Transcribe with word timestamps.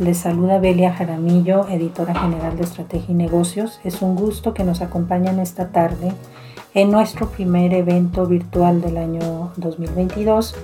Les 0.00 0.16
saluda 0.16 0.58
Belia 0.58 0.94
Jaramillo, 0.94 1.68
editora 1.68 2.14
general 2.14 2.56
de 2.56 2.62
Estrategia 2.62 3.12
y 3.12 3.14
Negocios. 3.14 3.80
Es 3.84 4.00
un 4.00 4.16
gusto 4.16 4.54
que 4.54 4.64
nos 4.64 4.80
acompañen 4.80 5.38
esta 5.38 5.72
tarde 5.72 6.12
en 6.72 6.90
nuestro 6.90 7.28
primer 7.28 7.74
evento 7.74 8.24
virtual 8.24 8.80
del 8.80 8.96
año 8.96 9.52
2022, 9.58 10.54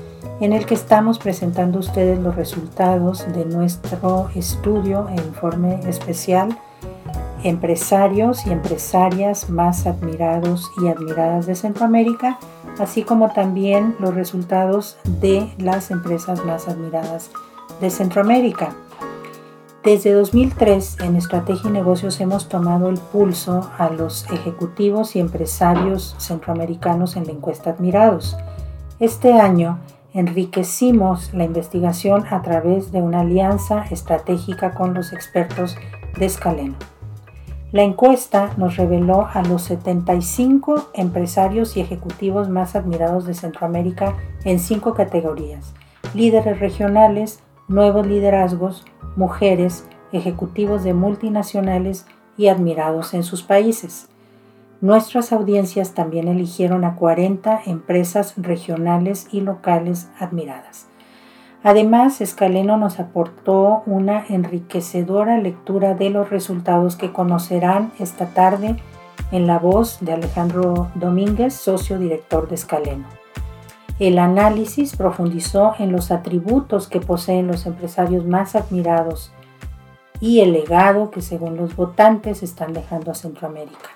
en 0.40 0.54
el 0.54 0.64
que 0.64 0.72
estamos 0.72 1.18
presentando 1.18 1.76
a 1.76 1.80
ustedes 1.80 2.18
los 2.18 2.34
resultados 2.34 3.30
de 3.34 3.44
nuestro 3.44 4.30
estudio 4.34 5.06
e 5.10 5.16
informe 5.16 5.80
especial 5.86 6.58
empresarios 7.44 8.46
y 8.46 8.52
empresarias 8.52 9.50
más 9.50 9.86
admirados 9.86 10.70
y 10.82 10.88
admiradas 10.88 11.44
de 11.44 11.56
Centroamérica, 11.56 12.38
así 12.78 13.02
como 13.02 13.30
también 13.34 13.96
los 14.00 14.14
resultados 14.14 14.96
de 15.04 15.46
las 15.58 15.90
empresas 15.90 16.42
más 16.46 16.68
admiradas 16.68 17.30
de 17.82 17.90
Centroamérica. 17.90 18.74
Desde 19.86 20.14
2003 20.14 20.96
en 21.04 21.14
Estrategia 21.14 21.70
y 21.70 21.72
Negocios 21.72 22.20
hemos 22.20 22.48
tomado 22.48 22.88
el 22.88 22.98
pulso 22.98 23.70
a 23.78 23.88
los 23.88 24.28
ejecutivos 24.32 25.14
y 25.14 25.20
empresarios 25.20 26.16
centroamericanos 26.18 27.14
en 27.14 27.24
la 27.24 27.30
encuesta 27.30 27.70
Admirados. 27.70 28.36
Este 28.98 29.34
año 29.34 29.78
enriquecimos 30.12 31.32
la 31.34 31.44
investigación 31.44 32.24
a 32.30 32.42
través 32.42 32.90
de 32.90 33.00
una 33.00 33.20
alianza 33.20 33.84
estratégica 33.88 34.74
con 34.74 34.92
los 34.92 35.12
expertos 35.12 35.76
de 36.18 36.26
Escaleno. 36.26 36.74
La 37.70 37.84
encuesta 37.84 38.54
nos 38.56 38.76
reveló 38.76 39.28
a 39.32 39.44
los 39.44 39.62
75 39.62 40.90
empresarios 40.94 41.76
y 41.76 41.80
ejecutivos 41.80 42.48
más 42.48 42.74
admirados 42.74 43.24
de 43.24 43.34
Centroamérica 43.34 44.16
en 44.42 44.58
cinco 44.58 44.94
categorías. 44.94 45.74
Líderes 46.12 46.58
regionales, 46.58 47.40
nuevos 47.68 48.06
liderazgos, 48.06 48.84
mujeres, 49.16 49.88
ejecutivos 50.12 50.84
de 50.84 50.94
multinacionales 50.94 52.06
y 52.36 52.48
admirados 52.48 53.14
en 53.14 53.22
sus 53.22 53.42
países. 53.42 54.08
Nuestras 54.80 55.32
audiencias 55.32 55.94
también 55.94 56.28
eligieron 56.28 56.84
a 56.84 56.96
40 56.96 57.62
empresas 57.66 58.34
regionales 58.36 59.28
y 59.32 59.40
locales 59.40 60.10
admiradas. 60.18 60.86
Además, 61.62 62.20
Escaleno 62.20 62.76
nos 62.76 63.00
aportó 63.00 63.82
una 63.86 64.24
enriquecedora 64.28 65.38
lectura 65.38 65.94
de 65.94 66.10
los 66.10 66.30
resultados 66.30 66.94
que 66.94 67.12
conocerán 67.12 67.90
esta 67.98 68.26
tarde 68.26 68.76
en 69.32 69.46
la 69.46 69.58
voz 69.58 69.98
de 70.00 70.12
Alejandro 70.12 70.88
Domínguez, 70.94 71.54
socio 71.54 71.98
director 71.98 72.48
de 72.48 72.54
Escaleno. 72.54 73.25
El 73.98 74.18
análisis 74.18 74.94
profundizó 74.94 75.74
en 75.78 75.90
los 75.90 76.10
atributos 76.10 76.86
que 76.86 77.00
poseen 77.00 77.46
los 77.46 77.64
empresarios 77.64 78.26
más 78.26 78.54
admirados 78.54 79.32
y 80.20 80.40
el 80.40 80.52
legado 80.52 81.10
que 81.10 81.22
según 81.22 81.56
los 81.56 81.76
votantes 81.76 82.42
están 82.42 82.74
dejando 82.74 83.10
a 83.10 83.14
Centroamérica. 83.14 83.90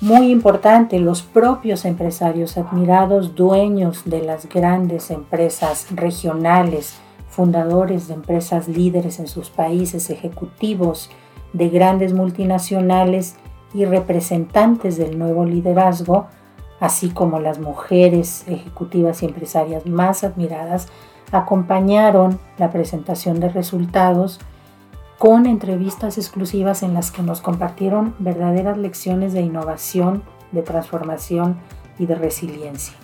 Muy 0.00 0.30
importante, 0.30 0.98
los 1.00 1.22
propios 1.22 1.84
empresarios 1.84 2.56
admirados, 2.56 3.34
dueños 3.34 4.02
de 4.04 4.22
las 4.22 4.48
grandes 4.48 5.10
empresas 5.10 5.88
regionales, 5.90 7.00
fundadores 7.28 8.08
de 8.08 8.14
empresas 8.14 8.68
líderes 8.68 9.18
en 9.18 9.26
sus 9.26 9.50
países, 9.50 10.08
ejecutivos 10.08 11.10
de 11.52 11.68
grandes 11.68 12.14
multinacionales 12.14 13.36
y 13.74 13.84
representantes 13.84 14.96
del 14.96 15.18
nuevo 15.18 15.44
liderazgo, 15.44 16.28
así 16.80 17.10
como 17.10 17.40
las 17.40 17.58
mujeres 17.58 18.44
ejecutivas 18.46 19.22
y 19.22 19.26
empresarias 19.26 19.86
más 19.86 20.24
admiradas, 20.24 20.88
acompañaron 21.32 22.38
la 22.58 22.70
presentación 22.70 23.40
de 23.40 23.48
resultados 23.48 24.40
con 25.18 25.46
entrevistas 25.46 26.16
exclusivas 26.16 26.82
en 26.82 26.94
las 26.94 27.10
que 27.10 27.22
nos 27.22 27.40
compartieron 27.40 28.14
verdaderas 28.18 28.78
lecciones 28.78 29.32
de 29.32 29.40
innovación, 29.40 30.22
de 30.52 30.62
transformación 30.62 31.56
y 31.98 32.06
de 32.06 32.14
resiliencia. 32.14 32.94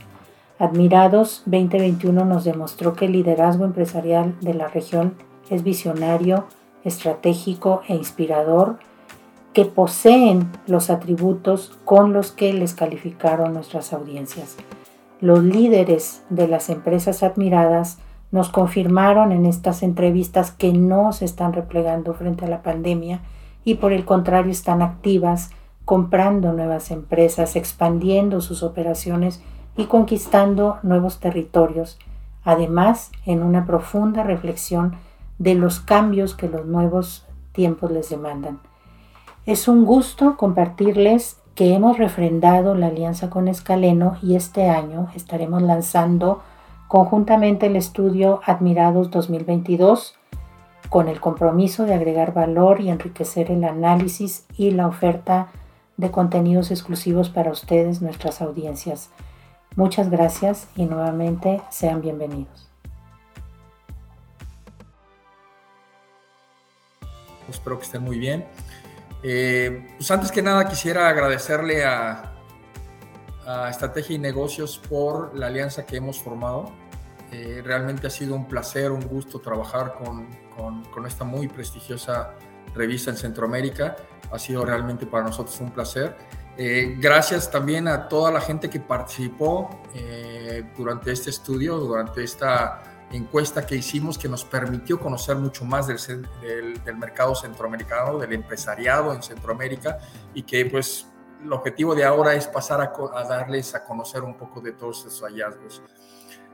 Admirados 0.59 1.43
2021 1.47 2.25
nos 2.25 2.45
demostró 2.45 2.95
que 2.95 3.07
el 3.07 3.13
liderazgo 3.13 3.65
empresarial 3.65 4.37
de 4.41 4.55
la 4.55 4.69
región 4.69 5.15
es 5.51 5.65
visionario, 5.65 6.47
estratégico 6.85 7.83
e 7.89 7.97
inspirador 7.97 8.79
que 9.55 9.65
poseen 9.65 10.51
los 10.67 10.91
atributos 10.91 11.79
con 11.85 12.13
los 12.13 12.33
que 12.33 12.53
les 12.53 12.75
calificaron 12.75 13.55
nuestras 13.55 13.93
audiencias. 13.93 14.57
Los 15.21 15.45
líderes 15.45 16.23
de 16.29 16.49
las 16.49 16.69
empresas 16.71 17.23
admiradas 17.23 17.99
nos 18.33 18.51
confirmaron 18.51 19.31
en 19.31 19.47
estas 19.47 19.85
entrevistas 19.85 20.51
que 20.51 20.73
no 20.73 21.13
se 21.13 21.25
están 21.25 21.53
replegando 21.53 22.15
frente 22.15 22.45
a 22.45 22.49
la 22.49 22.63
pandemia 22.63 23.21
y 23.65 23.77
por 23.77 23.93
el 23.93 24.05
contrario 24.05 24.51
están 24.51 24.83
activas, 24.83 25.51
comprando 25.85 26.53
nuevas 26.53 26.91
empresas, 26.91 27.55
expandiendo 27.55 28.41
sus 28.41 28.65
operaciones 28.65 29.41
y 29.77 29.85
conquistando 29.85 30.79
nuevos 30.83 31.21
territorios, 31.21 31.97
además 32.43 33.13
en 33.25 33.45
una 33.45 33.67
profunda 33.67 34.25
reflexión 34.25 34.97
de 35.39 35.55
los 35.55 35.79
cambios 35.79 36.35
que 36.35 36.49
los 36.49 36.67
nuevos 36.67 37.25
tiempos 37.53 37.93
les 37.93 38.11
demandan. 38.11 38.59
Es 39.47 39.69
un 39.69 39.85
gusto 39.85 40.39
compartirles 40.39 41.37
que 41.55 41.75
hemos 41.75 41.99
refrendado 41.99 42.75
la 42.75 42.87
alianza 42.87 43.29
con 43.29 43.47
Escaleno 43.47 44.17
y 44.23 44.37
este 44.37 44.71
año 44.71 45.11
estaremos 45.15 45.61
lanzando 45.61 46.43
conjuntamente 46.89 47.67
el 47.67 47.77
estudio 47.77 48.41
Admirados 48.47 49.11
2022 49.11 50.15
con 50.89 51.09
el 51.09 51.21
compromiso 51.21 51.85
de 51.85 51.93
agregar 51.93 52.33
valor 52.33 52.81
y 52.81 52.89
enriquecer 52.89 53.51
el 53.51 53.65
análisis 53.65 54.47
y 54.57 54.71
la 54.71 54.87
oferta 54.87 55.49
de 55.99 56.11
contenidos 56.11 56.71
exclusivos 56.71 57.29
para 57.29 57.51
ustedes, 57.51 58.01
nuestras 58.01 58.41
audiencias. 58.41 59.11
Muchas 59.77 60.09
gracias 60.09 60.69
y 60.75 60.87
nuevamente 60.87 61.61
sean 61.69 62.01
bienvenidos. 62.01 62.71
Espero 67.51 67.79
que 67.79 67.85
estén 67.85 68.03
muy 68.03 68.19
bien. 68.19 68.47
Eh, 69.27 69.89
pues 69.97 70.11
antes 70.11 70.31
que 70.31 70.43
nada 70.43 70.69
quisiera 70.69 71.09
agradecerle 71.09 71.85
a, 71.85 72.31
Estrategia 73.69 74.17
y 74.17 74.19
Negocios 74.19 74.81
por 74.89 75.37
la 75.37 75.49
alianza 75.49 75.85
que 75.85 75.99
hemos 75.99 76.19
formado. 76.19 76.73
Eh, 77.31 77.61
realmente 77.63 78.07
ha 78.07 78.11
sido 78.11 78.35
un 78.35 78.49
placer, 78.49 78.91
un 78.91 79.07
gusto 79.07 79.39
trabajar 79.39 79.97
con, 79.99 80.29
con, 80.91 81.07
esta 81.07 81.25
muy 81.25 81.49
prestigiosa 81.49 82.33
revista 82.75 83.11
en 83.11 83.19
Centroamérica. 83.19 83.97
Ha 84.33 84.39
sido 84.39 84.65
realmente 84.65 85.05
para 85.05 85.25
nosotros 85.25 85.61
un 85.61 85.73
placer. 85.73 86.17
Eh, 86.57 86.97
gracias 86.99 87.51
también 87.51 87.87
a 87.87 88.09
toda 88.09 88.31
la 88.31 88.41
gente 88.41 88.71
que 88.71 88.81
participó 88.81 89.83
durante 90.75 91.13
este 91.13 91.29
estudio, 91.29 91.77
durante 91.77 92.25
esta 92.25 92.83
encuesta 93.17 93.67
que 93.67 93.77
hicimos 93.77 94.19
que 94.19 94.29
nos 94.29 94.45
permitió 94.45 94.99
conocer 94.99 95.37
mucho 95.37 95.65
más 95.65 95.87
del, 95.87 95.99
del, 96.85 96.97
mercado 96.97 97.35
centroamericano, 97.35 98.19
del 98.19 98.33
empresariado 98.33 99.15
en 99.15 99.23
Centroamérica 99.23 99.99
y 100.35 100.43
que 100.43 100.67
pues 100.67 101.07
el 101.43 101.53
objetivo 101.53 101.95
de 101.95 102.05
ahora 102.05 102.35
es 102.35 102.47
pasar 102.47 102.81
a, 102.81 103.25
darles 103.25 103.75
a 103.75 103.85
conocer 103.85 104.23
un 104.23 104.37
poco 104.37 104.61
de 104.61 104.73
todos 104.73 105.01
esos 105.01 105.23
hallazgos. 105.23 105.83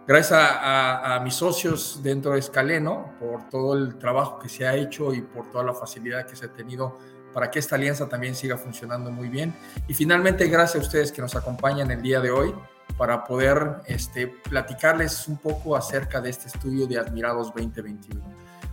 Gracias 0.07 0.33
a, 0.33 1.17
a, 1.17 1.21
mis 1.21 1.35
socios 1.35 2.01
dentro 2.03 2.33
de 2.33 2.41
Escaleno 2.41 3.15
por 3.21 3.49
todo 3.49 3.75
el 3.75 3.97
trabajo 3.99 4.39
que 4.39 4.49
se 4.49 4.67
ha 4.67 4.75
hecho 4.75 5.15
y 5.15 5.23
por 5.23 5.51
toda 5.51 5.63
la 5.63 5.75
facilidad 5.75 6.27
que 6.27 6.35
se 6.35 6.47
ha 6.47 6.53
tenido 6.53 6.99
para 7.33 7.51
que 7.51 7.61
esta 7.61 7.77
alianza 7.77 8.09
también 8.09 8.35
siga 8.35 8.57
funcionando 8.57 9.11
muy 9.11 9.29
bien. 9.29 9.55
Y 9.87 9.95
finalmente, 9.95 10.49
gracias 10.49 10.83
a 10.83 10.87
ustedes 10.87 11.13
que 11.13 11.23
nos 11.23 11.37
acompañan 11.37 11.91
el 11.91 12.03
día 12.03 12.21
de 12.21 12.31
hoy 12.31 12.55
para 13.01 13.25
poder 13.25 13.77
este, 13.87 14.27
platicarles 14.27 15.27
un 15.27 15.39
poco 15.39 15.75
acerca 15.75 16.21
de 16.21 16.29
este 16.29 16.49
estudio 16.49 16.87
de 16.87 16.99
Admirados 16.99 17.47
2021. 17.47 18.21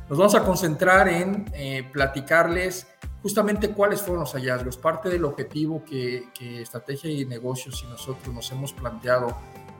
Nos 0.09 0.17
vamos 0.17 0.35
a 0.35 0.43
concentrar 0.43 1.07
en 1.07 1.45
eh, 1.53 1.89
platicarles 1.93 2.87
justamente 3.21 3.69
cuáles 3.69 4.01
fueron 4.01 4.19
los 4.23 4.33
hallazgos. 4.33 4.75
Parte 4.75 5.07
del 5.07 5.23
objetivo 5.23 5.81
que, 5.85 6.27
Estrategia 6.61 7.09
y 7.09 7.23
Negocios 7.23 7.81
y 7.87 7.89
nosotros 7.89 8.35
nos 8.35 8.51
hemos 8.51 8.73
planteado 8.73 9.33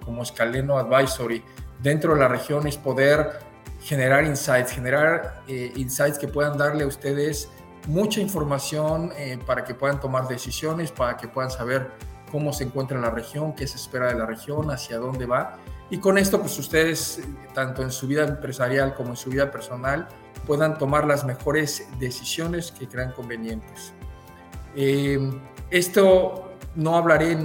como 0.06 0.24
Escaleno 0.24 0.78
Advisory 0.78 1.44
dentro 1.84 2.14
de 2.14 2.22
la 2.22 2.30
región 2.30 2.68
es 2.68 2.78
poder 2.78 3.40
generar 3.82 4.24
insights, 4.24 4.72
generar 4.72 5.44
eh, 5.50 5.74
insights 5.76 6.18
que 6.18 6.30
puedan 6.30 6.58
darle 6.58 6.86
a 6.86 6.88
ustedes 6.88 7.50
mucha 7.86 8.22
información 8.22 9.12
eh, 9.18 9.38
para 9.46 9.66
que 9.66 9.74
puedan 9.74 10.00
tomar 10.00 10.30
decisiones, 10.30 10.94
para 10.94 11.18
que 11.18 11.28
puedan 11.28 11.52
saber 11.52 11.92
cómo 12.32 12.54
se 12.54 12.66
encuentra 12.66 13.00
la 13.00 13.10
región, 13.10 13.54
qué 13.54 13.68
se 13.68 13.78
espera 13.78 14.08
de 14.08 14.16
la 14.16 14.26
región, 14.26 14.70
hacia 14.72 14.98
dónde 14.98 15.26
va. 15.26 15.58
Y 15.90 16.00
con 16.00 16.18
esto, 16.18 16.40
pues 16.40 16.58
ustedes, 16.60 17.22
tanto 17.54 17.82
en 17.82 17.92
su 17.92 18.08
vida 18.08 18.24
empresarial 18.26 18.94
como 18.94 19.12
en 19.12 19.18
su 19.18 19.30
vida 19.30 19.52
personal, 19.52 20.08
puedan 20.46 20.78
tomar 20.78 21.06
las 21.06 21.26
mejores 21.26 21.88
decisiones 22.00 22.72
que 22.72 22.88
crean 22.88 23.12
convenientes. 23.14 23.94
Eh, 24.76 25.20
esto 25.70 26.48
no 26.78 26.96
hablaré 26.96 27.36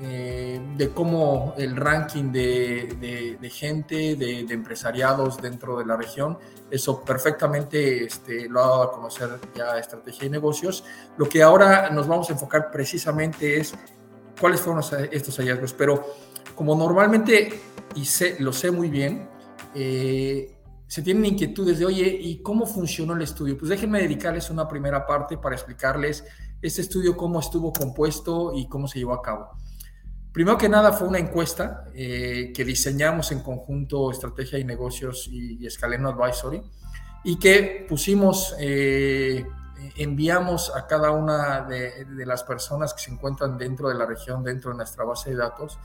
eh, 0.00 0.60
de 0.76 0.88
cómo 0.90 1.54
el 1.58 1.76
ranking 1.76 2.32
de, 2.32 3.38
gente, 3.52 4.16
de, 4.16 4.40
empresariados 4.48 5.36
dentro 5.42 5.78
de 5.78 5.84
la 5.84 5.94
región, 5.94 6.38
eso 6.70 7.04
perfectamente 7.04 8.04
este, 8.04 8.48
lo 8.48 8.60
ha 8.60 8.66
dado 8.66 8.82
a 8.84 8.92
conocer 8.92 9.38
ya 9.54 9.78
Estrategia 9.78 10.26
y 10.26 10.30
Negocios. 10.30 10.84
Lo 11.18 11.28
que 11.28 11.42
ahora 11.42 11.90
nos 11.90 12.08
vamos 12.08 12.30
a 12.30 12.32
enfocar 12.32 12.70
precisamente 12.70 13.60
es 13.60 13.74
cuáles 14.40 14.60
fueron 14.60 14.82
estos 15.10 15.36
hallazgos, 15.38 15.72
pero 15.72 16.04
como 16.54 16.74
normalmente, 16.74 17.60
y 17.94 18.04
sé, 18.04 18.36
lo 18.40 18.52
sé 18.52 18.70
muy 18.70 18.88
bien, 18.88 19.28
eh, 19.74 20.54
se 20.86 21.02
tienen 21.02 21.26
inquietudes 21.26 21.78
de, 21.78 21.84
oye, 21.84 22.18
¿y 22.20 22.42
cómo 22.42 22.66
funcionó 22.66 23.14
el 23.14 23.22
estudio? 23.22 23.58
Pues 23.58 23.68
déjenme 23.68 24.00
dedicarles 24.00 24.48
una 24.50 24.66
primera 24.66 25.06
parte 25.06 25.36
para 25.36 25.54
explicarles 25.54 26.24
este 26.62 26.80
estudio, 26.80 27.16
cómo 27.16 27.38
estuvo 27.38 27.72
compuesto 27.72 28.52
y 28.54 28.66
cómo 28.68 28.88
se 28.88 28.98
llevó 28.98 29.12
a 29.12 29.22
cabo. 29.22 29.50
Primero 30.32 30.56
que 30.56 30.68
nada 30.68 30.92
fue 30.92 31.08
una 31.08 31.18
encuesta 31.18 31.84
eh, 31.94 32.52
que 32.54 32.64
diseñamos 32.64 33.32
en 33.32 33.40
conjunto 33.40 34.10
Estrategia 34.10 34.58
y 34.58 34.64
Negocios 34.64 35.28
y, 35.30 35.66
Escaleno 35.66 36.08
Advisory 36.08 36.62
y 37.24 37.38
que 37.38 37.86
pusimos, 37.88 38.54
eh, 38.58 39.44
enviamos 39.96 40.74
a 40.74 40.86
cada 40.86 41.10
una 41.10 41.62
de, 41.62 42.06
las 42.26 42.42
personas 42.42 42.94
que 42.94 43.02
se 43.02 43.10
encuentran 43.10 43.58
dentro 43.58 43.88
de 43.88 43.94
la 43.94 44.06
región, 44.06 44.42
dentro 44.42 44.70
de 44.70 44.76
nuestra 44.78 45.04
base 45.04 45.30
de 45.30 45.36
datos, 45.36 45.78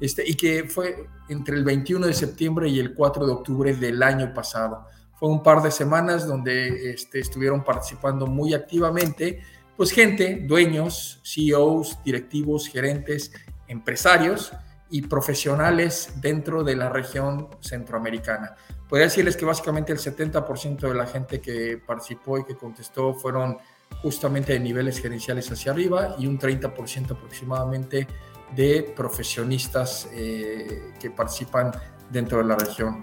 este, 0.00 0.28
y 0.28 0.34
que 0.34 0.64
fue 0.68 1.08
entre 1.28 1.56
el 1.56 1.64
21 1.64 2.06
de 2.06 2.14
septiembre 2.14 2.68
y 2.68 2.78
el 2.78 2.94
4 2.94 3.26
de 3.26 3.32
octubre 3.32 3.74
del 3.74 4.02
año 4.02 4.32
pasado. 4.32 4.86
Fue 5.18 5.28
un 5.28 5.42
par 5.42 5.62
de 5.62 5.70
semanas 5.70 6.26
donde 6.26 6.92
este, 6.92 7.18
estuvieron 7.18 7.64
participando 7.64 8.26
muy 8.26 8.54
activamente 8.54 9.42
pues 9.78 9.92
gente, 9.92 10.40
dueños, 10.44 11.20
CEOs, 11.22 12.02
directivos, 12.04 12.66
gerentes, 12.66 13.30
empresarios 13.68 14.52
y 14.90 15.02
profesionales 15.02 16.14
dentro 16.20 16.64
de 16.64 16.76
la 16.76 16.88
región 16.88 17.48
centroamericana. 17.60 18.54
Podría 18.88 19.06
decirles 19.06 19.36
que 19.36 19.44
básicamente 19.44 19.92
el 19.92 19.98
70% 19.98 20.80
de 20.80 20.94
la 20.94 21.06
gente 21.06 21.40
que 21.40 21.78
participó 21.84 22.38
y 22.38 22.44
que 22.44 22.56
contestó 22.56 23.14
fueron 23.14 23.58
justamente 24.02 24.52
de 24.52 24.60
niveles 24.60 25.00
gerenciales 25.00 25.50
hacia 25.50 25.72
arriba 25.72 26.16
y 26.18 26.26
un 26.26 26.38
30% 26.38 27.12
aproximadamente 27.12 28.06
de 28.54 28.92
profesionistas 28.96 30.08
eh, 30.12 30.92
que 30.98 31.10
participan 31.10 31.72
dentro 32.10 32.38
de 32.38 32.44
la 32.44 32.56
región. 32.56 33.02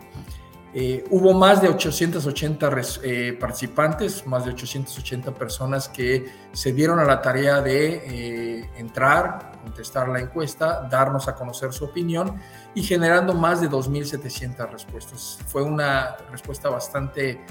Eh, 0.78 1.06
hubo 1.10 1.34
más 1.34 1.62
de 1.62 1.70
880 1.70 2.70
eh, 3.02 3.38
participantes, 3.40 4.28
más 4.28 4.44
de 4.44 4.52
880 4.52 5.34
personas 5.34 5.88
que 5.88 6.26
se 6.52 6.74
dieron 6.74 7.00
a 7.00 7.06
la 7.06 7.22
tarea 7.22 7.62
de 7.62 7.94
eh, 8.60 8.70
entrar, 8.76 9.54
contestar 9.66 10.08
la 10.10 10.20
encuesta, 10.20 10.88
darnos 10.90 11.28
a 11.28 11.34
conocer 11.34 11.74
su 11.74 11.86
opinión 11.86 12.40
y 12.76 12.84
generando 12.84 13.34
más 13.34 13.62
de 13.62 13.70
2.700 13.70 14.70
respuestas. 14.70 15.40
Fue 15.48 15.64
una 15.64 16.16
respuesta 16.32 16.70
bastante 16.70 17.44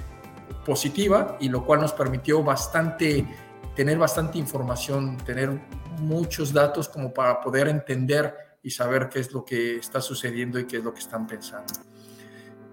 positiva 0.65 1.37
y 1.41 1.49
lo 1.49 1.65
cual 1.65 1.81
nos 1.81 1.93
permitió 1.93 2.43
bastante 2.45 3.27
tener 3.75 3.99
bastante 3.99 4.39
información, 4.39 5.17
tener 5.19 5.61
muchos 5.99 6.53
datos 6.53 6.89
como 6.89 7.13
para 7.13 7.41
poder 7.41 7.67
entender 7.67 8.33
y 8.63 8.71
saber 8.71 9.09
qué 9.09 9.19
es 9.19 9.33
lo 9.33 9.45
que 9.45 9.77
está 9.79 10.01
sucediendo 10.01 10.61
y 10.61 10.67
qué 10.67 10.77
es 10.77 10.85
lo 10.85 10.95
que 10.95 11.01
están 11.01 11.27
pensando. 11.27 11.75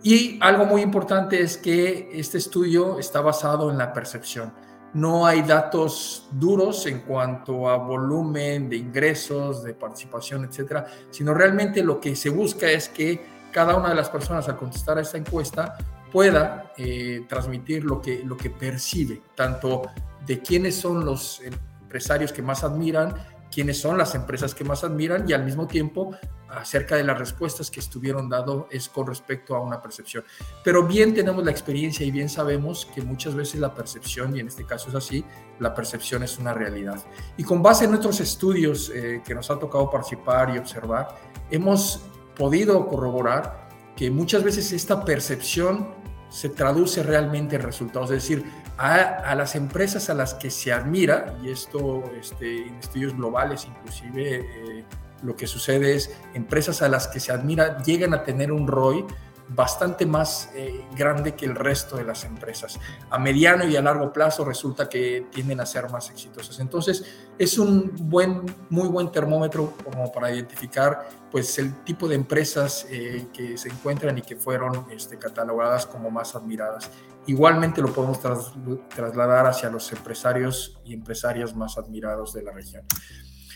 Y 0.04 0.38
algo 0.40 0.66
muy 0.66 0.82
importante 0.82 1.42
es 1.42 1.58
que 1.58 2.10
este 2.14 2.38
estudio 2.38 3.00
está 3.00 3.22
basado 3.22 3.72
en 3.72 3.78
la 3.80 3.92
percepción. 3.92 4.54
No 4.94 5.26
hay 5.26 5.42
datos 5.42 6.28
duros 6.32 6.86
en 6.86 7.00
cuanto 7.00 7.70
a 7.70 7.78
volumen 7.78 8.70
de 8.70 8.76
ingresos, 8.76 9.64
de 9.64 9.74
participación, 9.74 10.46
etcétera, 10.46 10.86
sino 11.10 11.34
realmente 11.34 11.82
lo 11.84 12.00
que 12.00 12.16
se 12.16 12.30
busca 12.30 12.70
es 12.70 12.90
que 12.90 13.24
cada 13.52 13.76
una 13.76 13.90
de 13.90 13.96
las 13.96 14.10
personas 14.10 14.48
al 14.50 14.58
contestar 14.58 14.98
a 14.98 15.02
esta 15.02 15.18
encuesta 15.18 15.78
pueda 16.12 16.74
eh, 16.78 17.26
transmitir 17.28 17.86
lo 17.86 18.02
que, 18.02 18.22
lo 18.24 18.36
que 18.36 18.50
percibe, 18.50 19.22
tanto 19.36 19.84
de 20.26 20.42
quiénes 20.42 20.76
son 20.76 21.06
los 21.06 21.42
empresarios 21.42 22.34
que 22.34 22.42
más 22.42 22.64
admiran, 22.64 23.16
quiénes 23.52 23.80
son 23.80 23.98
las 23.98 24.16
empresas 24.16 24.56
que 24.56 24.64
más 24.64 24.84
admiran 24.84 25.30
y 25.30 25.34
al 25.34 25.44
mismo 25.44 25.68
tiempo 25.68 26.16
acerca 26.48 26.96
de 26.96 27.04
las 27.04 27.18
respuestas 27.18 27.70
que 27.72 27.80
estuvieron 27.80 28.30
dando 28.30 28.68
es 28.72 28.90
con 28.90 29.08
respecto 29.08 29.56
a 29.56 29.62
una 29.62 29.82
percepción. 29.82 30.24
Pero 30.64 30.86
bien 30.86 31.14
tenemos 31.14 31.44
la 31.44 31.52
experiencia 31.52 32.06
y 32.06 32.12
bien 32.12 32.30
sabemos 32.30 32.88
que 32.94 33.02
muchas 33.02 33.36
veces 33.36 33.60
la 33.60 33.74
percepción, 33.74 34.36
y 34.36 34.40
en 34.40 34.48
este 34.48 34.66
caso 34.66 34.90
es 34.90 34.96
así, 34.96 35.24
la 35.60 35.74
percepción 35.74 36.24
es 36.24 36.38
una 36.38 36.54
realidad. 36.54 37.02
Y 37.38 37.44
con 37.44 37.62
base 37.62 37.86
en 37.86 37.92
nuestros 37.92 38.20
estudios 38.20 38.92
eh, 38.94 39.22
que 39.26 39.34
nos 39.34 39.50
ha 39.52 39.60
tocado 39.60 39.90
participar 39.90 40.54
y 40.56 40.58
observar, 40.58 41.16
hemos 41.50 42.02
podido 42.36 42.88
corroborar 42.88 43.70
que 43.96 44.10
muchas 44.10 44.44
veces 44.44 44.72
esta 44.72 45.06
percepción 45.06 45.94
se 46.30 46.50
traduce 46.50 47.04
realmente 47.04 47.58
en 47.58 47.62
resultados, 47.62 48.10
es 48.12 48.24
decir, 48.24 48.46
a, 48.82 49.36
las 49.36 49.56
empresas 49.56 50.10
a 50.10 50.16
las 50.16 50.34
que 50.34 50.50
se 50.50 50.74
admira, 50.74 51.36
y 51.44 51.52
esto 51.52 52.04
este, 52.20 52.68
en 52.68 52.76
estudios 52.76 53.16
globales 53.16 53.68
inclusive 53.68 54.40
eh, 54.40 54.84
lo 55.22 55.36
que 55.36 55.46
sucede 55.46 55.96
es 55.96 56.18
empresas 56.34 56.82
a 56.82 56.90
las 56.90 57.08
que 57.08 57.20
se 57.20 57.32
admira 57.32 57.78
llegan 57.84 58.16
a 58.16 58.24
tener 58.24 58.52
un 58.52 58.68
ROI 58.68 59.06
bastante 59.54 60.06
más 60.06 60.50
eh, 60.56 60.86
grande 60.96 61.36
que 61.36 61.46
el 61.46 61.56
resto 61.56 61.98
de 61.98 62.04
las 62.04 62.24
empresas. 62.24 62.80
A 63.10 63.20
mediano 63.20 63.66
y 63.66 63.76
a 63.76 63.82
largo 63.82 64.12
plazo 64.14 64.46
resulta 64.46 64.88
que 64.88 65.28
tienden 65.32 65.60
a 65.60 65.66
ser 65.66 65.90
más 65.90 66.10
exitosas. 66.10 66.60
Entonces, 66.60 67.04
es 67.38 67.58
un 67.58 67.92
buen, 67.96 68.46
muy 68.70 68.88
buen 68.88 69.12
termómetro 69.12 69.74
como 69.84 70.12
para 70.12 70.32
identificar 70.32 71.10
pues, 71.32 71.58
el 71.60 71.84
tipo 71.84 72.08
de 72.08 72.16
empresas 72.16 72.86
eh, 72.90 73.28
que 73.34 73.58
se 73.58 73.70
encuentran 73.70 74.18
y 74.18 74.22
que 74.22 74.36
fueron 74.36 74.86
este, 74.92 75.18
catalogadas 75.18 75.86
como 75.86 76.10
más 76.10 76.36
admiradas. 76.36 76.90
Igualmente 77.28 77.82
lo 77.82 77.94
podemos 77.94 78.20
trasladar 78.90 79.46
hacia 79.46 79.70
los 79.70 79.92
empresarios 79.92 80.80
y 80.84 80.94
empresarias 80.94 81.56
más 81.56 81.78
admirados 81.78 82.34
de 82.34 82.44
la 82.44 82.52
región. 82.52 82.84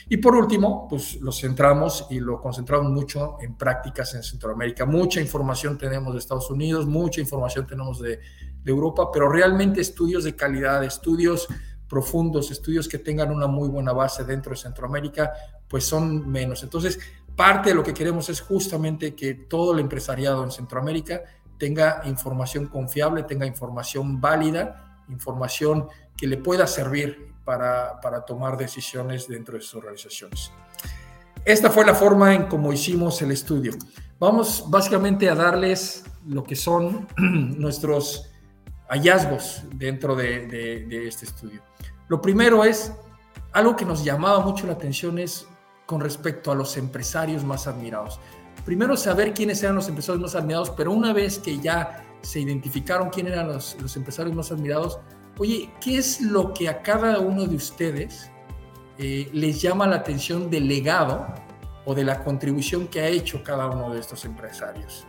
Y 0.08 0.18
por 0.18 0.36
último, 0.36 0.88
pues 0.88 1.20
lo 1.20 1.32
centramos 1.32 2.08
y 2.12 2.20
lo 2.20 2.40
concentramos 2.40 2.92
mucho 2.92 3.38
en 3.42 3.56
prácticas 3.56 4.14
en 4.14 4.22
Centroamérica. 4.24 4.86
Mucha 4.86 5.20
información 5.20 5.78
tenemos 5.78 6.14
de 6.14 6.20
Estados 6.20 6.50
Unidos, 6.52 6.86
mucha 6.86 7.22
información 7.22 7.66
tenemos 7.66 8.00
de, 8.00 8.20
Europa, 8.68 9.12
pero 9.14 9.30
realmente 9.30 9.80
estudios 9.80 10.24
de 10.24 10.36
calidad, 10.36 10.84
estudios 10.84 11.48
profundos, 11.88 12.50
estudios 12.50 12.88
que 12.88 12.98
tengan 12.98 13.30
una 13.30 13.46
muy 13.46 13.70
buena 13.70 13.94
base 13.94 14.24
dentro 14.24 14.50
de 14.50 14.58
Centroamérica, 14.58 15.34
pues 15.68 15.86
son 15.86 16.28
menos. 16.28 16.64
Entonces, 16.64 17.00
parte 17.36 17.70
de 17.70 17.76
lo 17.76 17.84
que 17.84 17.94
queremos 17.94 18.28
es 18.30 18.42
justamente 18.42 19.14
que 19.14 19.36
todo 19.36 19.74
el 19.74 19.82
empresariado 19.82 20.44
en 20.44 20.50
Centroamérica 20.50 21.22
tenga 21.60 22.02
información 22.06 22.66
confiable, 22.66 23.22
tenga 23.22 23.46
información 23.46 24.20
válida, 24.20 25.04
información 25.10 25.88
que 26.18 26.26
le 26.26 26.38
pueda 26.38 26.66
servir 26.66 27.35
para, 27.46 28.26
tomar 28.26 28.58
decisiones 28.58 29.28
dentro 29.28 29.56
de 29.56 29.62
sus 29.62 29.76
organizaciones. 29.76 30.52
Esta 31.46 31.70
fue 31.70 31.86
la 31.86 31.94
forma 31.94 32.34
en 32.34 32.48
cómo 32.48 32.74
hicimos 32.74 33.22
el 33.22 33.32
estudio. 33.32 33.74
Vamos 34.20 34.66
básicamente 34.68 35.30
a 35.30 35.36
darles 35.36 36.04
lo 36.28 36.44
que 36.44 36.56
son 36.56 37.08
nuestros 37.18 38.32
hallazgos 38.90 39.64
dentro 39.76 40.16
de, 40.16 41.08
este 41.08 41.26
estudio. 41.26 41.62
Lo 42.08 42.20
primero 42.22 42.64
es, 42.64 42.92
algo 43.52 43.76
que 43.76 43.86
nos 43.86 44.04
llamaba 44.04 44.40
mucho 44.40 44.66
la 44.66 44.74
atención 44.74 45.20
es 45.20 45.48
con 45.86 46.02
respecto 46.02 46.52
a 46.52 46.56
los 46.56 46.76
empresarios 46.78 47.44
más 47.44 47.68
admirados. 47.68 48.20
Primero 48.66 48.98
saber 48.98 49.34
quiénes 49.34 49.62
eran 49.62 49.76
los 49.76 49.88
empresarios 49.88 50.22
más 50.22 50.36
admirados, 50.36 50.72
pero 50.72 50.92
una 50.92 51.14
vez 51.14 51.38
que 51.38 51.60
ya 51.60 52.04
se 52.22 52.40
identificaron 52.40 53.12
quiénes 53.12 53.34
eran 53.34 53.48
los 53.48 53.96
empresarios 53.96 54.36
más 54.36 54.52
admirados, 54.52 55.00
Oye, 55.38 55.70
¿qué 55.82 55.98
es 55.98 56.22
lo 56.22 56.54
que 56.54 56.70
a 56.70 56.82
cada 56.82 57.20
uno 57.20 57.46
de 57.46 57.56
ustedes 57.56 58.32
eh, 58.98 59.30
les 59.34 59.62
llama 59.62 59.86
la 59.86 59.98
atención 59.98 60.50
del 60.50 60.68
legado 60.68 61.28
o 61.84 61.94
de 61.94 62.06
la 62.06 62.24
contribución 62.24 62.88
que 62.88 63.02
ha 63.02 63.08
hecho 63.08 63.44
cada 63.44 63.68
uno 63.68 63.94
de 63.94 64.00
estos 64.00 64.24
empresarios? 64.24 65.06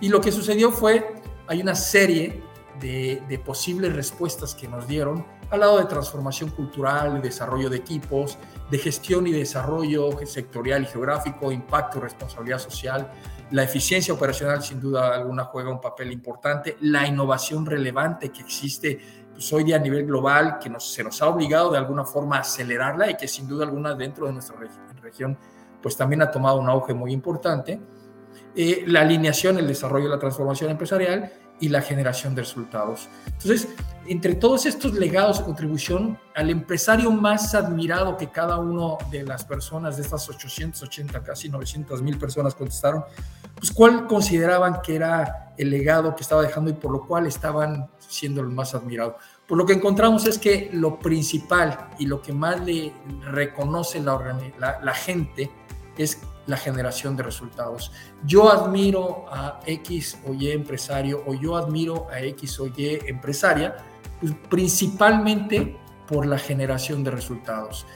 Y 0.00 0.08
lo 0.08 0.20
que 0.20 0.32
sucedió 0.32 0.72
fue, 0.72 1.16
hay 1.46 1.60
una 1.60 1.74
serie 1.74 2.42
de, 2.80 3.22
de 3.28 3.38
posibles 3.38 3.94
respuestas 3.94 4.54
que 4.54 4.66
nos 4.66 4.88
dieron 4.88 5.26
al 5.50 5.60
lado 5.60 5.78
de 5.78 5.84
transformación 5.84 6.50
cultural, 6.50 7.14
de 7.14 7.20
desarrollo 7.20 7.70
de 7.70 7.76
equipos, 7.76 8.38
de 8.70 8.78
gestión 8.78 9.26
y 9.26 9.32
desarrollo 9.32 10.10
sectorial 10.24 10.82
y 10.82 10.86
geográfico, 10.86 11.52
impacto 11.52 11.98
y 11.98 12.00
responsabilidad 12.00 12.58
social. 12.58 13.12
La 13.52 13.62
eficiencia 13.62 14.12
operacional 14.12 14.62
sin 14.62 14.80
duda 14.80 15.14
alguna 15.14 15.44
juega 15.44 15.70
un 15.70 15.80
papel 15.80 16.10
importante, 16.10 16.76
la 16.80 17.06
innovación 17.06 17.64
relevante 17.64 18.30
que 18.30 18.40
existe 18.40 19.25
pues 19.36 19.52
hoy 19.52 19.64
día 19.64 19.76
a 19.76 19.78
nivel 19.78 20.06
global, 20.06 20.58
que 20.58 20.70
nos, 20.70 20.90
se 20.90 21.04
nos 21.04 21.20
ha 21.20 21.28
obligado 21.28 21.70
de 21.70 21.76
alguna 21.76 22.04
forma 22.04 22.38
a 22.38 22.40
acelerarla 22.40 23.10
y 23.10 23.16
que 23.18 23.28
sin 23.28 23.46
duda 23.46 23.66
alguna 23.66 23.94
dentro 23.94 24.26
de 24.26 24.32
nuestra 24.32 24.56
región, 25.02 25.36
pues 25.82 25.94
también 25.94 26.22
ha 26.22 26.30
tomado 26.30 26.58
un 26.58 26.70
auge 26.70 26.94
muy 26.94 27.12
importante. 27.12 27.78
Eh, 28.54 28.84
la 28.86 29.02
alineación, 29.02 29.58
el 29.58 29.66
desarrollo, 29.66 30.08
la 30.08 30.18
transformación 30.18 30.70
empresarial 30.70 31.30
y 31.60 31.68
la 31.68 31.82
generación 31.82 32.34
de 32.34 32.42
resultados. 32.42 33.10
Entonces, 33.26 33.68
entre 34.06 34.34
todos 34.34 34.64
estos 34.64 34.94
legados 34.94 35.38
de 35.38 35.44
contribución, 35.44 36.18
al 36.34 36.48
empresario 36.48 37.10
más 37.10 37.54
admirado 37.54 38.16
que 38.16 38.30
cada 38.30 38.56
uno 38.58 38.96
de 39.10 39.22
las 39.22 39.44
personas, 39.44 39.96
de 39.96 40.02
estas 40.02 40.26
880, 40.30 41.22
casi 41.22 41.50
900 41.50 42.00
mil 42.00 42.18
personas 42.18 42.54
contestaron, 42.54 43.04
pues 43.54 43.70
cuál 43.70 44.06
consideraban 44.06 44.80
que 44.82 44.96
era 44.96 45.52
el 45.58 45.70
legado 45.70 46.14
que 46.14 46.22
estaba 46.22 46.42
dejando 46.42 46.70
y 46.70 46.74
por 46.74 46.90
lo 46.90 47.06
cual 47.06 47.26
estaban 47.26 47.90
siendo 48.08 48.40
el 48.40 48.48
más 48.48 48.74
admirado. 48.74 49.16
Por 49.46 49.58
lo 49.58 49.66
que 49.66 49.74
encontramos 49.74 50.26
es 50.26 50.38
que 50.38 50.70
lo 50.72 50.98
principal 50.98 51.90
y 51.98 52.06
lo 52.06 52.20
que 52.20 52.32
más 52.32 52.60
le 52.64 52.92
reconoce 53.20 54.00
la, 54.00 54.94
gente 54.94 55.50
es 55.96 56.20
la 56.46 56.56
generación 56.56 57.16
de 57.16 57.22
resultados. 57.22 57.92
Yo 58.24 58.50
admiro 58.50 59.26
a 59.30 59.60
X 59.64 60.18
o 60.26 60.34
Y 60.34 60.50
empresario 60.50 61.22
o 61.26 61.34
yo 61.34 61.56
admiro 61.56 62.08
a 62.10 62.20
X 62.20 62.60
o 62.60 62.66
Y 62.66 62.98
empresaria 63.06 63.76
pues, 64.20 64.32
principalmente 64.50 65.76
por 66.08 66.26
la 66.26 66.38
generación 66.38 67.04
de 67.04 67.10
resultados. 67.10 67.86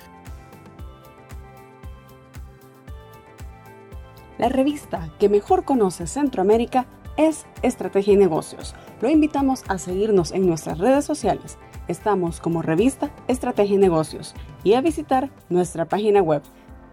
La 4.38 4.48
revista 4.48 5.10
que 5.18 5.28
mejor 5.28 5.64
conoce 5.64 6.06
Centroamérica 6.06 6.86
es 7.16 7.44
Estrategia 7.62 8.14
y 8.14 8.16
Negocios. 8.16 8.74
Lo 9.00 9.08
invitamos 9.08 9.62
a 9.68 9.78
seguirnos 9.78 10.32
en 10.32 10.46
nuestras 10.46 10.78
redes 10.78 11.06
sociales. 11.06 11.56
Estamos 11.88 12.38
como 12.38 12.60
revista 12.60 13.10
Estrategia 13.28 13.76
y 13.76 13.78
Negocios 13.78 14.34
y 14.62 14.74
a 14.74 14.82
visitar 14.82 15.30
nuestra 15.48 15.86
página 15.86 16.20
web 16.20 16.42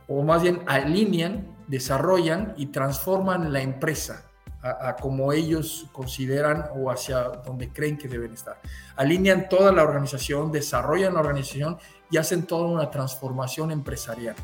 o 0.07 0.23
más 0.23 0.43
bien 0.43 0.63
alinean, 0.67 1.57
desarrollan 1.67 2.55
y 2.57 2.67
transforman 2.67 3.53
la 3.53 3.61
empresa 3.61 4.25
a, 4.63 4.97
como 4.97 5.33
ellos 5.33 5.87
consideran 5.93 6.65
o 6.75 6.91
hacia 6.91 7.23
donde 7.45 7.69
creen 7.73 7.97
que 7.97 8.09
deben 8.09 8.33
estar. 8.33 8.61
Alinean 8.97 9.49
toda 9.49 9.71
la 9.73 9.83
organización, 9.83 10.51
desarrollan 10.51 11.15
la 11.15 11.21
organización 11.21 11.79
y 12.11 12.17
hacen 12.17 12.47
toda 12.47 12.67
una 12.67 12.91
transformación 12.91 13.71
empresarial. 13.71 14.35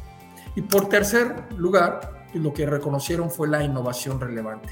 Y 0.55 0.63
por 0.63 0.89
tercer 0.89 1.47
lugar, 1.57 2.27
lo 2.35 2.53
que 2.53 2.67
reconocieron 2.67 3.31
fue 3.31 3.49
la 3.49 3.63
innovación 3.63 4.21
relevante. 4.21 4.69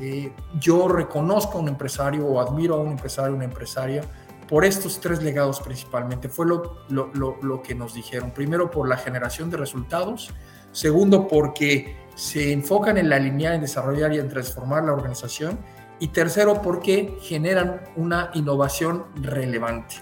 Eh, 0.00 0.32
yo 0.58 0.88
reconozco 0.88 1.58
a 1.58 1.60
un 1.60 1.68
empresario 1.68 2.26
o 2.26 2.40
admiro 2.40 2.74
a 2.74 2.78
un 2.78 2.90
empresario 2.90 3.34
una 3.34 3.44
empresaria 3.44 4.02
por 4.48 4.64
estos 4.64 5.00
tres 5.00 5.22
legados 5.22 5.60
principalmente. 5.60 6.28
Fue 6.28 6.46
lo, 6.46 6.78
lo, 6.88 7.10
lo, 7.42 7.62
que 7.62 7.74
nos 7.74 7.94
dijeron. 7.94 8.32
Primero, 8.32 8.70
por 8.70 8.88
la 8.88 8.96
generación 8.96 9.50
de 9.50 9.56
resultados. 9.56 10.30
Segundo, 10.72 11.28
porque 11.28 11.96
se 12.14 12.52
enfocan 12.52 12.98
en 12.98 13.08
la 13.08 13.18
línea 13.18 13.54
en 13.54 13.60
desarrollar 13.60 14.12
y 14.12 14.18
en 14.18 14.28
transformar 14.28 14.84
la 14.84 14.92
organización. 14.92 15.58
Y 16.00 16.08
tercero, 16.08 16.60
porque 16.60 17.16
generan 17.22 17.82
una 17.96 18.30
innovación 18.34 19.04
relevante. 19.16 19.96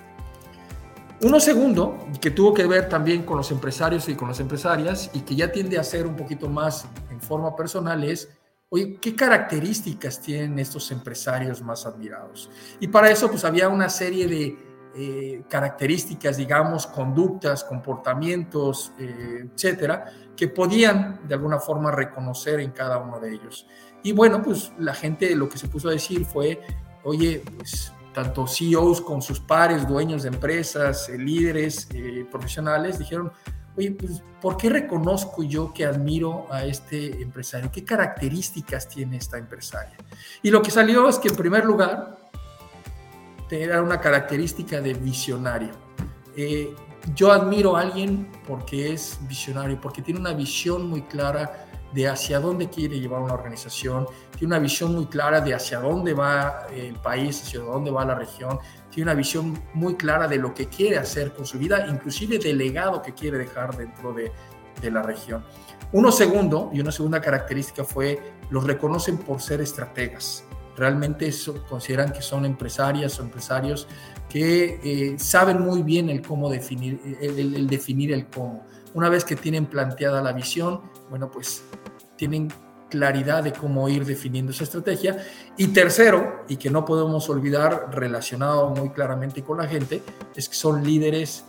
Uno 1.22 1.38
segundo, 1.38 1.98
que 2.20 2.32
tuvo 2.32 2.52
que 2.52 2.66
ver 2.66 2.88
también 2.88 3.22
con 3.22 3.36
los 3.36 3.52
empresarios 3.52 4.08
y 4.08 4.16
con 4.16 4.28
las 4.28 4.40
empresarias, 4.40 5.10
y 5.14 5.20
que 5.20 5.36
ya 5.36 5.52
tiende 5.52 5.78
a 5.78 5.84
ser 5.84 6.06
un 6.06 6.16
poquito 6.16 6.48
más 6.48 6.86
en 7.10 7.20
forma 7.20 7.54
personal, 7.54 8.02
es, 8.02 8.28
oye, 8.72 8.96
¿qué 8.98 9.14
características 9.14 10.18
tienen 10.18 10.58
estos 10.58 10.90
empresarios 10.90 11.60
más 11.60 11.84
admirados? 11.84 12.48
Y 12.80 12.88
para 12.88 13.10
eso, 13.10 13.28
pues 13.28 13.44
había 13.44 13.68
una 13.68 13.90
serie 13.90 14.26
de 14.26 14.58
eh, 14.94 15.42
características, 15.46 16.38
digamos, 16.38 16.86
conductas, 16.86 17.64
comportamientos, 17.64 18.94
eh, 18.98 19.46
etcétera, 19.52 20.06
que 20.34 20.48
podían 20.48 21.20
de 21.28 21.34
alguna 21.34 21.58
forma 21.58 21.90
reconocer 21.90 22.60
en 22.60 22.70
cada 22.70 22.96
uno 22.96 23.20
de 23.20 23.34
ellos. 23.34 23.66
Y 24.02 24.12
bueno, 24.12 24.42
pues 24.42 24.72
la 24.78 24.94
gente 24.94 25.36
lo 25.36 25.50
que 25.50 25.58
se 25.58 25.68
puso 25.68 25.90
a 25.90 25.92
decir 25.92 26.24
fue, 26.24 26.62
oye, 27.04 27.42
pues 27.58 27.92
tanto 28.14 28.46
CEOs 28.46 29.02
con 29.02 29.20
sus 29.20 29.38
pares, 29.38 29.86
dueños 29.86 30.22
de 30.22 30.30
empresas, 30.30 31.10
eh, 31.10 31.18
líderes 31.18 31.88
eh, 31.92 32.26
profesionales, 32.30 32.98
dijeron, 32.98 33.32
oye, 33.76 33.92
pues, 33.92 34.22
¿por 34.40 34.56
qué 34.56 34.68
reconozco 34.70 35.42
yo 35.42 35.72
que 35.72 35.84
admiro 35.84 36.46
a 36.50 36.64
este 36.64 37.22
empresario? 37.22 37.70
¿Qué 37.72 37.84
características 37.84 38.88
tiene 38.88 39.16
esta 39.16 39.38
empresaria? 39.38 39.96
Y 40.42 40.50
lo 40.50 40.62
que 40.62 40.70
salió 40.70 41.08
es 41.08 41.18
que 41.18 41.28
en 41.28 41.36
primer 41.36 41.64
lugar, 41.64 42.22
era 43.60 43.82
una 43.82 44.00
característica 44.00 44.80
de 44.80 44.94
visionario. 44.94 45.72
Eh, 46.36 46.74
yo 47.14 47.32
admiro 47.32 47.76
a 47.76 47.80
alguien 47.80 48.30
porque 48.46 48.92
es 48.92 49.18
visionario, 49.28 49.80
porque 49.80 50.02
tiene 50.02 50.20
una 50.20 50.32
visión 50.32 50.88
muy 50.88 51.02
clara 51.02 51.66
de 51.92 52.08
hacia 52.08 52.40
dónde 52.40 52.70
quiere 52.70 52.98
llevar 52.98 53.20
una 53.20 53.34
organización, 53.34 54.06
tiene 54.38 54.54
una 54.54 54.58
visión 54.58 54.94
muy 54.94 55.06
clara 55.06 55.40
de 55.40 55.54
hacia 55.54 55.80
dónde 55.80 56.14
va 56.14 56.66
el 56.74 56.94
país, 56.96 57.42
hacia 57.42 57.60
dónde 57.60 57.90
va 57.90 58.04
la 58.04 58.14
región, 58.14 58.58
tiene 58.92 59.10
una 59.10 59.16
visión 59.16 59.58
muy 59.72 59.96
clara 59.96 60.28
de 60.28 60.36
lo 60.36 60.52
que 60.52 60.68
quiere 60.68 60.98
hacer 60.98 61.32
con 61.32 61.46
su 61.46 61.58
vida, 61.58 61.86
inclusive 61.88 62.38
del 62.38 62.58
legado 62.58 63.00
que 63.00 63.14
quiere 63.14 63.38
dejar 63.38 63.76
dentro 63.76 64.12
de, 64.12 64.30
de 64.80 64.90
la 64.90 65.02
región. 65.02 65.42
Uno 65.92 66.12
segundo, 66.12 66.70
y 66.72 66.80
una 66.80 66.92
segunda 66.92 67.20
característica 67.20 67.84
fue, 67.84 68.20
los 68.50 68.64
reconocen 68.64 69.16
por 69.18 69.40
ser 69.40 69.60
estrategas. 69.60 70.44
Realmente 70.76 71.30
consideran 71.68 72.12
que 72.12 72.22
son 72.22 72.46
empresarias 72.46 73.18
o 73.18 73.22
empresarios 73.22 73.86
que 74.28 74.80
eh, 74.82 75.18
saben 75.18 75.60
muy 75.60 75.82
bien 75.82 76.08
el 76.08 76.22
cómo 76.22 76.48
definir, 76.48 76.98
el, 77.20 77.66
definir 77.66 78.12
el 78.12 78.26
cómo. 78.26 78.66
Una 78.94 79.10
vez 79.10 79.24
que 79.24 79.36
tienen 79.36 79.66
planteada 79.66 80.22
la 80.22 80.32
visión, 80.32 80.80
bueno, 81.10 81.30
pues 81.30 81.64
tienen 82.16 82.48
claridad 82.92 83.42
de 83.42 83.52
cómo 83.54 83.88
ir 83.88 84.04
definiendo 84.04 84.52
esa 84.52 84.64
estrategia. 84.64 85.16
Y 85.56 85.68
tercero, 85.68 86.44
y 86.46 86.58
que 86.58 86.68
no 86.68 86.84
podemos 86.84 87.28
olvidar 87.30 87.88
relacionado 87.90 88.68
muy 88.68 88.90
claramente 88.90 89.42
con 89.42 89.56
la 89.58 89.66
gente, 89.66 90.02
es 90.36 90.48
que 90.50 90.54
son 90.54 90.84
líderes 90.84 91.44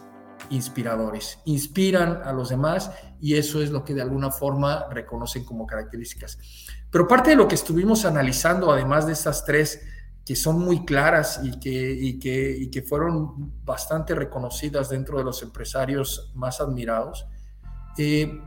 inspiradores, 0.50 1.40
inspiran 1.46 2.22
a 2.24 2.32
los 2.32 2.50
demás 2.50 2.92
y 3.20 3.36
eso 3.36 3.62
es 3.62 3.72
lo 3.72 3.84
que 3.84 3.94
de 3.94 4.02
alguna 4.02 4.32
forma 4.32 4.88
reconocen 4.90 5.44
como 5.44 5.68
características. 5.68 6.38
Pero 6.90 7.08
parte 7.08 7.32
de 7.32 7.36
lo 7.36 7.48
que 7.48 7.56
estuvimos 7.56 8.06
analizando, 8.06 8.72
además 8.72 9.06
de 9.06 9.14
estas 9.14 9.44
tres 9.46 9.82
que 10.26 10.36
son 10.38 10.60
muy 10.60 10.86
claras 10.86 11.42
y 11.44 11.60
que, 11.60 12.70
que, 12.72 12.82
fueron 12.82 13.52
bastante 13.66 14.16
reconocidas 14.16 14.90
dentro 14.90 15.18
de 15.18 15.26
los 15.26 15.44
empresarios 15.44 16.32
más 16.34 16.62
admirados, 16.62 17.26
eh, 17.98 18.40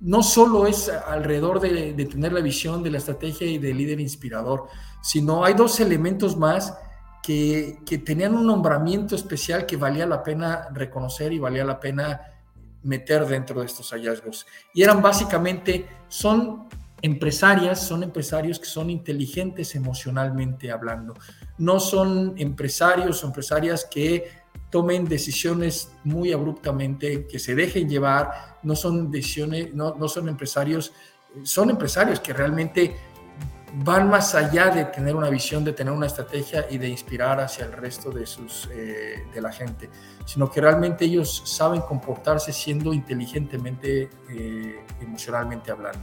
no 0.00 0.22
solo 0.22 0.66
es 0.66 0.88
alrededor 0.88 1.60
de, 1.60 1.92
tener 2.04 2.32
la 2.32 2.40
visión 2.40 2.82
de 2.82 2.90
la 2.90 2.98
estrategia 2.98 3.46
y 3.46 3.58
del 3.58 3.76
líder 3.76 4.00
inspirador, 4.00 4.68
sino 5.02 5.44
hay 5.44 5.54
dos 5.54 5.80
elementos 5.80 6.36
más 6.36 6.74
que, 7.22 7.78
que, 7.86 7.98
tenían 7.98 8.34
un 8.34 8.46
nombramiento 8.46 9.16
especial 9.16 9.66
que 9.66 9.76
valía 9.76 10.06
la 10.06 10.22
pena 10.22 10.68
reconocer 10.72 11.32
y 11.32 11.38
valía 11.38 11.64
la 11.64 11.80
pena 11.80 12.20
meter 12.82 13.26
dentro 13.26 13.60
de 13.60 13.66
estos 13.66 13.90
hallazgos. 13.90 14.46
Y 14.72 14.82
eran 14.82 15.02
básicamente, 15.02 15.88
son 16.08 16.68
empresarias 17.02 17.86
son 17.86 18.02
empresarios 18.02 18.58
que 18.58 18.66
son 18.66 18.90
inteligentes 18.90 19.74
emocionalmente 19.74 20.70
hablando. 20.70 21.14
No 21.58 21.78
son 21.80 22.34
empresarios 22.36 23.22
o 23.22 23.26
empresarias 23.26 23.84
que 23.84 24.30
tomen 24.70 25.06
decisiones 25.06 25.92
muy 26.04 26.32
abruptamente, 26.32 27.26
que 27.26 27.38
se 27.38 27.54
dejen 27.54 27.88
llevar, 27.88 28.58
no 28.62 28.74
son 28.76 29.10
decisiones, 29.10 29.74
no, 29.74 29.94
no 29.94 30.08
son 30.08 30.28
empresarios, 30.28 30.92
son 31.42 31.70
empresarios 31.70 32.20
que 32.20 32.32
realmente 32.32 32.96
van 33.84 34.08
más 34.08 34.34
allá 34.34 34.70
de 34.70 34.86
tener 34.86 35.14
una 35.14 35.28
visión, 35.28 35.64
de 35.64 35.72
tener 35.72 35.92
una 35.92 36.06
estrategia 36.06 36.66
y 36.70 36.78
de 36.78 36.88
inspirar 36.88 37.40
hacia 37.40 37.66
el 37.66 37.72
resto 37.72 38.10
de, 38.10 38.26
sus, 38.26 38.68
eh, 38.72 39.24
de 39.32 39.40
la 39.40 39.52
gente, 39.52 39.90
sino 40.24 40.50
que 40.50 40.60
realmente 40.60 41.04
ellos 41.04 41.42
saben 41.44 41.80
comportarse 41.82 42.52
siendo 42.52 42.94
inteligentemente, 42.94 44.08
eh, 44.30 44.84
emocionalmente 45.00 45.70
hablando. 45.70 46.00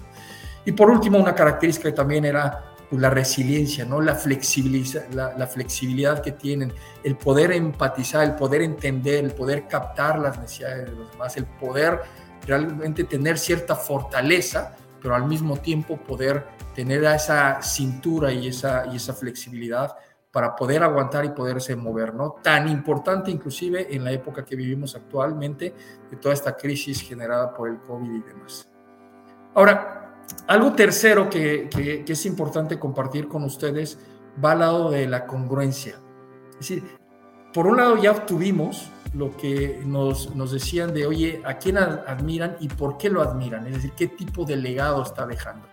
Y 0.66 0.72
por 0.72 0.90
último, 0.90 1.18
una 1.18 1.34
característica 1.34 1.90
que 1.90 1.96
también 1.96 2.26
era 2.26 2.73
pues, 2.94 3.02
la 3.02 3.10
resiliencia, 3.10 3.86
¿no? 3.86 4.00
La, 4.02 4.14
la, 4.14 5.48
flexibilidad 5.48 6.22
que 6.22 6.32
tienen, 6.32 6.72
el 7.04 7.18
poder 7.18 7.52
empatizar, 7.52 8.24
el 8.24 8.36
poder 8.36 8.62
entender, 8.62 9.26
el 9.26 9.32
poder 9.32 9.68
captar 9.68 10.20
las 10.20 10.40
necesidades 10.40 10.92
de 10.92 10.96
los 10.96 11.12
demás, 11.12 11.36
el 11.36 11.46
poder 11.46 12.02
realmente 12.46 13.04
tener 13.06 13.40
cierta 13.40 13.76
fortaleza, 13.76 14.76
pero 15.02 15.16
al 15.16 15.26
mismo 15.26 15.58
tiempo 15.58 15.98
poder 15.98 16.46
tener 16.76 17.04
esa 17.04 17.64
cintura 17.64 18.32
y 18.32 18.50
esa, 18.50 18.86
y 18.86 18.98
esa 18.98 19.16
flexibilidad 19.16 19.96
para 20.32 20.56
poder 20.56 20.84
aguantar 20.84 21.26
y 21.26 21.30
poderse 21.30 21.76
mover, 21.76 22.14
¿no? 22.14 22.36
Tan 22.44 22.70
importante 22.70 23.32
inclusive 23.32 23.88
en 23.90 24.04
la 24.04 24.12
época 24.12 24.46
que 24.46 24.56
vivimos 24.56 24.96
actualmente, 24.96 25.74
de 26.12 26.18
toda 26.18 26.36
esta 26.36 26.56
crisis 26.56 27.02
generada 27.02 27.56
por 27.56 27.70
el 27.70 27.80
COVID 27.80 28.12
y 28.12 28.22
demás. 28.22 28.70
Ahora, 29.56 30.03
algo 30.48 30.74
tercero 30.74 31.30
que, 31.30 32.04
es 32.08 32.26
importante 32.26 32.80
compartir 32.80 33.28
con 33.28 33.44
ustedes 33.44 34.00
va 34.44 34.54
al 34.54 34.60
lado 34.60 34.92
de 34.92 35.08
la 35.08 35.26
congruencia. 35.26 35.96
Es 36.54 36.70
decir, 36.70 36.84
por 37.54 37.68
un 37.68 37.78
lado 37.78 37.98
ya 37.98 38.12
obtuvimos 38.12 38.90
lo 39.14 39.36
que 39.38 39.82
nos, 39.86 40.36
nos 40.36 40.52
decían 40.52 40.94
de, 40.94 41.06
oye, 41.06 41.42
¿a 41.46 41.58
quién 41.58 41.78
admiran 41.78 42.58
y 42.60 42.68
por 42.68 42.98
qué 42.98 43.10
lo 43.10 43.22
admiran? 43.22 43.68
Es 43.68 43.76
decir, 43.76 43.92
¿qué 43.96 44.08
tipo 44.08 44.44
de 44.44 44.56
legado 44.56 45.04
está 45.04 45.26
dejando? 45.26 45.68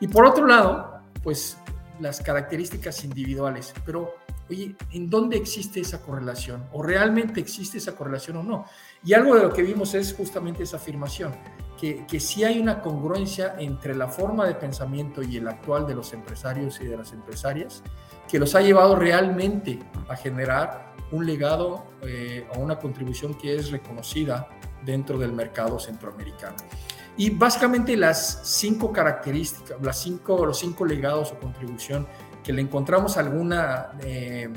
Y 0.00 0.08
por 0.08 0.24
otro 0.24 0.46
lado, 0.46 1.02
pues 1.22 1.58
las 2.00 2.20
características 2.20 3.04
individuales, 3.04 3.74
pero 3.84 4.14
oye, 4.48 4.74
¿en 4.92 5.10
dónde 5.10 5.36
existe 5.36 5.80
esa 5.80 6.00
correlación? 6.00 6.64
¿O 6.72 6.82
realmente 6.82 7.40
existe 7.40 7.78
esa 7.78 7.94
correlación 7.94 8.38
o 8.38 8.42
no? 8.42 8.64
Y 9.04 9.12
algo 9.12 9.34
de 9.34 9.42
lo 9.42 9.52
que 9.52 9.62
vimos 9.62 9.94
es 9.94 10.14
justamente 10.14 10.62
esa 10.62 10.76
afirmación, 10.76 11.32
que, 11.78 12.04
que 12.06 12.20
sí 12.20 12.44
hay 12.44 12.58
una 12.58 12.80
congruencia 12.80 13.54
entre 13.58 13.94
la 13.94 14.08
forma 14.08 14.46
de 14.46 14.54
pensamiento 14.54 15.22
y 15.22 15.36
el 15.36 15.48
actual 15.48 15.86
de 15.86 15.94
los 15.94 16.12
empresarios 16.12 16.80
y 16.80 16.86
de 16.86 16.96
las 16.96 17.12
empresarias, 17.12 17.82
que 18.28 18.38
los 18.38 18.54
ha 18.54 18.60
llevado 18.60 18.96
realmente 18.96 19.78
a 20.08 20.16
generar 20.16 20.94
un 21.10 21.26
legado 21.26 21.86
eh, 22.02 22.46
o 22.54 22.60
una 22.60 22.78
contribución 22.78 23.34
que 23.34 23.56
es 23.56 23.70
reconocida 23.70 24.48
dentro 24.84 25.18
del 25.18 25.32
mercado 25.32 25.78
centroamericano. 25.78 26.56
Y 27.16 27.30
básicamente 27.30 27.96
las 27.96 28.40
cinco 28.44 28.92
características, 28.92 29.80
las 29.82 30.00
cinco, 30.00 30.44
los 30.46 30.58
cinco 30.58 30.84
legados 30.84 31.32
o 31.32 31.40
contribución 31.40 32.06
que 32.44 32.52
le 32.52 32.62
encontramos 32.62 33.16
alguna 33.16 33.92
eh, 34.00 34.48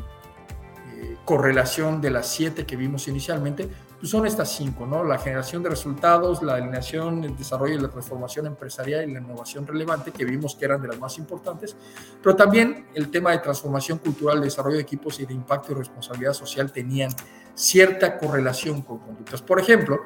eh, 0.95 1.17
correlación 1.25 2.01
de 2.01 2.11
las 2.11 2.27
siete 2.27 2.65
que 2.65 2.75
vimos 2.75 3.07
inicialmente, 3.07 3.69
son 4.07 4.25
estas 4.25 4.55
cinco, 4.55 4.85
¿no? 4.85 5.03
La 5.03 5.19
generación 5.19 5.61
de 5.61 5.69
resultados, 5.69 6.41
la 6.41 6.55
alineación, 6.55 7.23
el 7.23 7.37
desarrollo 7.37 7.75
y 7.75 7.79
la 7.79 7.89
transformación 7.89 8.47
empresarial 8.47 9.07
y 9.07 9.13
la 9.13 9.19
innovación 9.19 9.67
relevante, 9.67 10.11
que 10.11 10.25
vimos 10.25 10.55
que 10.55 10.65
eran 10.65 10.81
de 10.81 10.87
las 10.87 10.99
más 10.99 11.17
importantes, 11.17 11.75
pero 12.21 12.35
también 12.35 12.87
el 12.95 13.11
tema 13.11 13.31
de 13.31 13.39
transformación 13.39 13.99
cultural, 13.99 14.41
desarrollo 14.41 14.77
de 14.77 14.81
equipos 14.81 15.19
y 15.19 15.25
de 15.25 15.33
impacto 15.33 15.71
y 15.71 15.75
responsabilidad 15.75 16.33
social 16.33 16.71
tenían 16.71 17.11
cierta 17.53 18.17
correlación 18.17 18.81
con 18.81 18.99
conductas. 18.99 19.41
Por 19.41 19.59
ejemplo, 19.59 19.99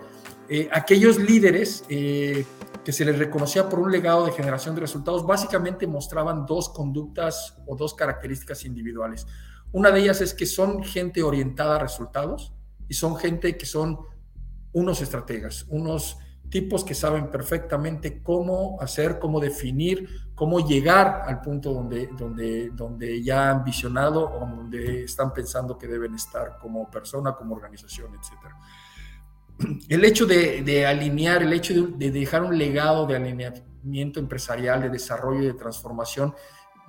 eh, 0.50 0.70
aquellos 0.72 1.18
líderes 1.18 1.86
eh, 1.90 2.46
que 2.84 2.92
se 2.92 3.06
les 3.06 3.18
reconocía 3.18 3.70
por 3.70 3.80
un 3.80 3.92
legado 3.92 4.26
de 4.26 4.32
generación 4.32 4.76
de 4.76 4.82
resultados 4.82 5.26
básicamente 5.26 5.88
mostraban 5.88 6.46
dos 6.46 6.70
conductas 6.70 7.58
o 7.66 7.76
dos 7.76 7.94
características 7.94 8.66
individuales. 8.66 9.26
Una 9.72 9.90
de 9.92 10.02
ellas 10.02 10.22
es 10.22 10.34
que 10.34 10.46
son 10.46 10.84
gente 10.84 11.24
orientada 11.24 11.78
a 11.78 11.80
resultados 11.80 12.54
y 12.88 12.94
son 12.94 13.16
gente 13.18 13.58
que 13.58 13.66
son 13.66 14.00
unos 14.74 15.02
estrategas, 15.02 15.66
unos 15.70 16.18
tipos 16.50 16.84
que 16.84 16.94
saben 16.94 17.32
perfectamente 17.32 18.22
cómo 18.22 18.80
hacer, 18.82 19.20
cómo 19.20 19.40
definir, 19.40 20.08
cómo 20.36 20.66
llegar 20.66 21.24
al 21.26 21.42
punto 21.42 21.74
donde, 21.74 22.08
donde, 22.18 22.70
donde 22.70 23.24
ya 23.24 23.50
han 23.50 23.64
visionado 23.64 24.30
o 24.30 24.40
donde 24.40 25.04
están 25.04 25.34
pensando 25.34 25.78
que 25.78 25.88
deben 25.88 26.14
estar 26.14 26.58
como 26.60 26.90
persona, 26.92 27.34
como 27.36 27.56
organización, 27.56 28.14
etcétera 28.14 28.56
el 29.90 30.04
hecho 30.04 30.26
de, 30.26 30.86
alinear, 30.86 31.42
el 31.42 31.54
hecho 31.54 31.74
de, 31.74 32.12
dejar 32.12 32.44
un 32.44 32.58
legado 32.58 33.06
de 33.06 33.16
alineamiento 33.16 34.20
empresarial, 34.20 34.82
de 34.82 34.90
desarrollo 34.90 35.44
y 35.44 35.48
de 35.48 35.54
transformación, 35.54 36.34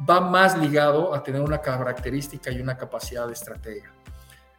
va 0.08 0.20
más 0.20 0.58
ligado 0.58 1.14
a 1.14 1.22
tener 1.22 1.40
una 1.40 1.60
característica 1.60 2.50
y 2.50 2.60
una 2.60 2.76
capacidad 2.76 3.26
de 3.26 3.32
estrategia. 3.32 3.92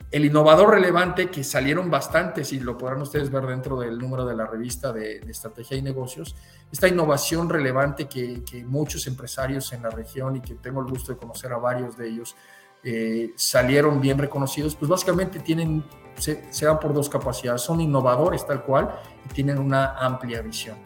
El 0.10 0.24
innovador 0.24 0.70
relevante, 0.70 1.30
que 1.30 1.44
salieron 1.44 1.90
bastantes 1.90 2.54
y 2.54 2.62
lo 2.62 2.78
podrán 2.78 3.02
ustedes 3.02 3.30
ver 3.30 3.46
dentro 3.46 3.78
del 3.78 3.98
número 3.98 4.26
de 4.26 4.36
la 4.36 4.46
revista 4.46 4.94
de, 4.94 5.18
Estrategia 5.28 5.76
y 5.76 5.82
Negocios, 5.82 6.34
esta 6.72 6.88
innovación 6.88 7.50
relevante 7.50 8.08
que, 8.08 8.42
muchos 8.66 9.06
empresarios 9.08 9.74
en 9.74 9.84
la 9.84 9.90
región 9.90 10.38
y 10.38 10.42
que 10.42 10.56
tengo 10.56 10.80
el 10.80 10.88
gusto 10.88 11.12
de 11.12 11.18
conocer 11.18 11.52
a 11.52 11.58
varios 11.58 11.98
de 11.98 12.08
ellos, 12.08 12.36
eh, 12.84 13.34
salieron 13.36 14.00
bien 14.00 14.18
reconocidos, 14.18 14.76
pues 14.76 14.88
básicamente 14.88 15.40
tienen, 15.40 15.84
se, 16.16 16.42
dan 16.62 16.80
por 16.80 16.94
dos 16.94 17.10
capacidades, 17.10 17.62
son 17.62 17.82
innovadores 17.82 18.48
tal 18.48 18.64
cual 18.64 18.98
y 19.26 19.34
tienen 19.34 19.58
una 19.58 19.98
amplia 19.98 20.42
visión. 20.42 20.78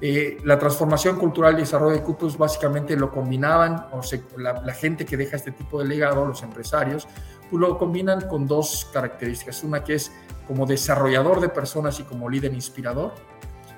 Eh, 0.00 0.38
la 0.44 0.58
transformación 0.58 1.18
cultural 1.18 1.54
y 1.54 1.60
desarrollo 1.60 1.96
de 1.96 2.02
cupos 2.02 2.36
básicamente 2.36 2.96
lo 2.96 3.10
combinaban, 3.10 3.86
o 3.90 4.00
la, 4.36 4.74
gente 4.74 5.06
que 5.06 5.16
deja 5.16 5.36
este 5.36 5.50
tipo 5.50 5.80
de 5.80 5.88
legado, 5.88 6.26
los 6.26 6.42
empresarios, 6.42 7.08
pues 7.50 7.60
lo 7.60 7.78
combinan 7.78 8.28
con 8.28 8.46
dos 8.46 8.88
características. 8.92 9.62
Una 9.64 9.82
que 9.82 9.94
es 9.94 10.12
como 10.46 10.66
desarrollador 10.66 11.40
de 11.40 11.48
personas 11.48 11.98
y 12.00 12.04
como 12.04 12.28
líder 12.28 12.52
inspirador. 12.52 13.14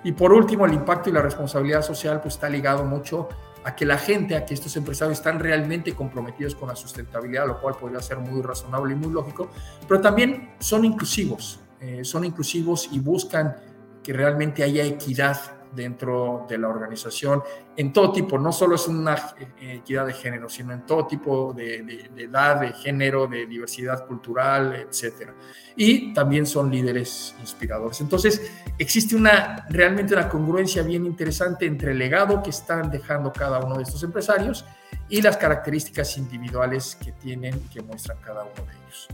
Y 0.05 0.13
por 0.13 0.33
último, 0.33 0.67
el 0.67 0.73
impacto 0.73 1.11
y 1.11 1.13
la 1.13 1.23
responsabilidad 1.23 1.83
social 1.83 2.21
pues 2.21 2.35
está 2.35 2.49
ligado 2.49 2.85
mucho 2.85 3.29
a 3.65 3.75
que 3.75 3.85
la 3.85 3.99
gente, 3.99 4.37
a 4.37 4.47
que 4.47 4.55
estos 4.55 4.77
empresarios 4.77 5.19
están 5.19 5.41
realmente 5.41 5.93
comprometidos 5.93 6.55
con 6.55 6.69
la 6.69 6.77
sustentabilidad, 6.77 7.49
lo 7.49 7.61
cual 7.61 7.75
podría 7.75 8.01
ser 8.01 8.19
muy 8.19 8.41
razonable 8.41 8.93
y 8.93 8.97
muy 8.97 9.13
lógico, 9.13 9.49
pero 9.89 10.01
también 10.01 10.55
son 10.61 10.85
inclusivos, 10.85 11.59
eh, 11.81 12.05
son 12.05 12.25
inclusivos 12.25 12.89
y 12.93 13.01
buscan 13.01 13.57
que 14.05 14.13
realmente 14.13 14.63
haya 14.63 14.85
equidad 14.85 15.56
dentro 15.77 16.47
de 16.49 16.59
la 16.59 16.69
organización 16.69 17.43
en 17.77 17.93
todo 17.93 18.11
tipo, 18.11 18.39
no 18.39 18.51
solo 18.51 18.75
es 18.75 18.89
una 18.89 19.15
eh, 19.39 19.75
equidad 19.77 20.07
de 20.07 20.15
género, 20.15 20.49
sino 20.49 20.73
en 20.73 20.87
todo 20.87 21.07
tipo 21.07 21.53
de, 21.53 22.11
edad, 22.17 22.61
de 22.61 22.73
género, 22.73 23.27
de 23.27 23.47
diversidad 23.47 24.07
cultural, 24.07 24.75
etcétera. 24.75 25.35
Y 25.77 26.15
también 26.15 26.47
son 26.47 26.71
líderes 26.71 27.35
inspiradores. 27.39 28.01
Entonces, 28.01 28.51
existe 28.79 29.15
una 29.15 29.67
realmente 29.69 30.15
una 30.15 30.29
congruencia 30.29 30.83
bien 30.83 31.05
interesante 31.05 31.67
entre 31.67 31.93
el 31.93 31.99
legado 31.99 32.43
que 32.43 32.51
están 32.51 32.91
dejando 32.91 33.33
cada 33.33 33.61
uno 33.61 33.77
de 33.77 33.83
estos 33.83 34.03
empresarios 34.03 34.65
y 35.09 35.21
las 35.21 35.37
características 35.37 36.17
individuales 36.17 36.97
que 36.97 37.13
tienen 37.13 37.61
que 37.69 37.83
muestran 37.83 38.19
cada 38.25 38.43
uno 38.43 38.65
de 38.65 38.73
ellos. 38.73 39.09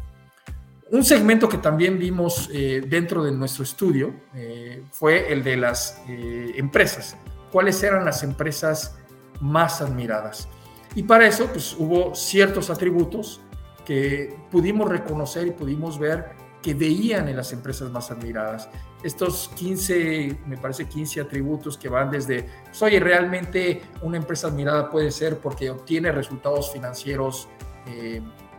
Un 0.92 1.05
segmento 1.05 1.48
que 1.48 1.57
también 1.57 1.98
vimos 1.98 2.50
eh, 2.52 2.83
dentro 2.87 3.24
de 3.24 3.33
nuestro 3.33 3.64
estudio 3.64 4.12
eh, 4.35 4.83
fue 4.90 5.33
el 5.33 5.42
de 5.42 5.57
las 5.57 6.02
eh, 6.07 6.52
empresas. 6.57 7.16
¿Cuáles 7.50 7.83
eran 7.83 8.05
las 8.05 8.22
empresas 8.22 8.98
más 9.40 9.81
admiradas? 9.81 10.50
Y 10.94 11.05
para 11.05 11.26
eso 11.26 11.46
pues, 11.46 11.74
hubo 11.78 12.14
ciertos 12.14 12.68
atributos 12.68 13.40
que 13.87 14.37
pudimos 14.50 14.87
reconocer 14.87 15.46
y 15.46 15.52
pudimos 15.52 15.98
ver 15.98 16.33
que 16.61 16.74
veían 16.74 17.26
en 17.26 17.38
las 17.38 17.55
empresas 17.55 17.90
más 17.90 18.11
admiradas. 18.11 18.68
Estos 19.02 19.50
15, 19.57 20.40
me 20.46 20.59
parece 20.59 20.85
15 20.85 21.22
atributos 21.22 21.78
que 21.78 21.88
van 21.88 22.11
desde, 22.11 22.46
pues, 22.64 22.83
oye, 22.83 23.00
realmente 23.00 23.81
una 24.02 24.18
empresa 24.18 24.48
admirada 24.48 24.90
puede 24.90 25.11
ser 25.11 25.38
porque 25.38 25.70
obtiene 25.70 26.12
resultados 26.12 26.70
financieros 26.70 27.48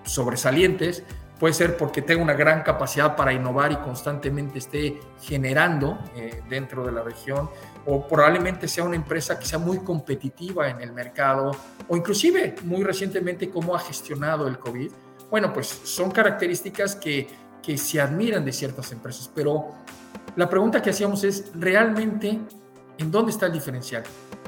sobresalientes, 0.03 1.03
Puede 1.43 1.55
ser 1.55 1.75
porque 1.75 2.01
tenga 2.01 2.23
una 2.23 2.35
gran 2.35 2.63
capacidad 2.63 3.17
para 3.17 3.33
innovar 3.33 3.69
y 3.73 3.75
constantemente 3.75 4.59
esté 4.59 5.01
generando 5.19 5.99
eh, 6.15 6.41
dentro 6.47 6.85
de 6.85 6.93
la 6.93 7.03
región, 7.03 7.49
o 7.85 8.07
probablemente 8.07 8.65
sea 8.65 8.85
una 8.85 8.95
empresa 8.95 9.37
que 9.37 9.45
sea 9.45 9.59
muy 9.59 9.79
competitiva 9.79 10.69
en 10.69 10.79
el 10.79 10.93
mercado, 10.93 11.51
o 11.89 11.97
inclusive 11.97 12.55
muy 12.63 12.81
recientemente 12.85 13.49
cómo 13.49 13.75
ha 13.75 13.79
gestionado 13.79 14.47
el 14.47 14.57
COVID. 14.57 14.89
Bueno, 15.29 15.51
pues 15.51 15.67
son 15.67 16.11
características 16.11 16.95
que, 16.95 17.27
que 17.61 17.77
se 17.77 17.99
admiran 17.99 18.45
de 18.45 18.53
ciertas 18.53 18.93
empresas, 18.93 19.29
pero 19.35 19.65
la 20.37 20.47
pregunta 20.47 20.81
que 20.81 20.91
hacíamos 20.91 21.25
es, 21.25 21.51
¿realmente 21.55 22.39
en 22.97 23.11
dónde 23.11 23.33
está 23.33 23.47
el 23.47 23.51
diferencial? 23.51 24.03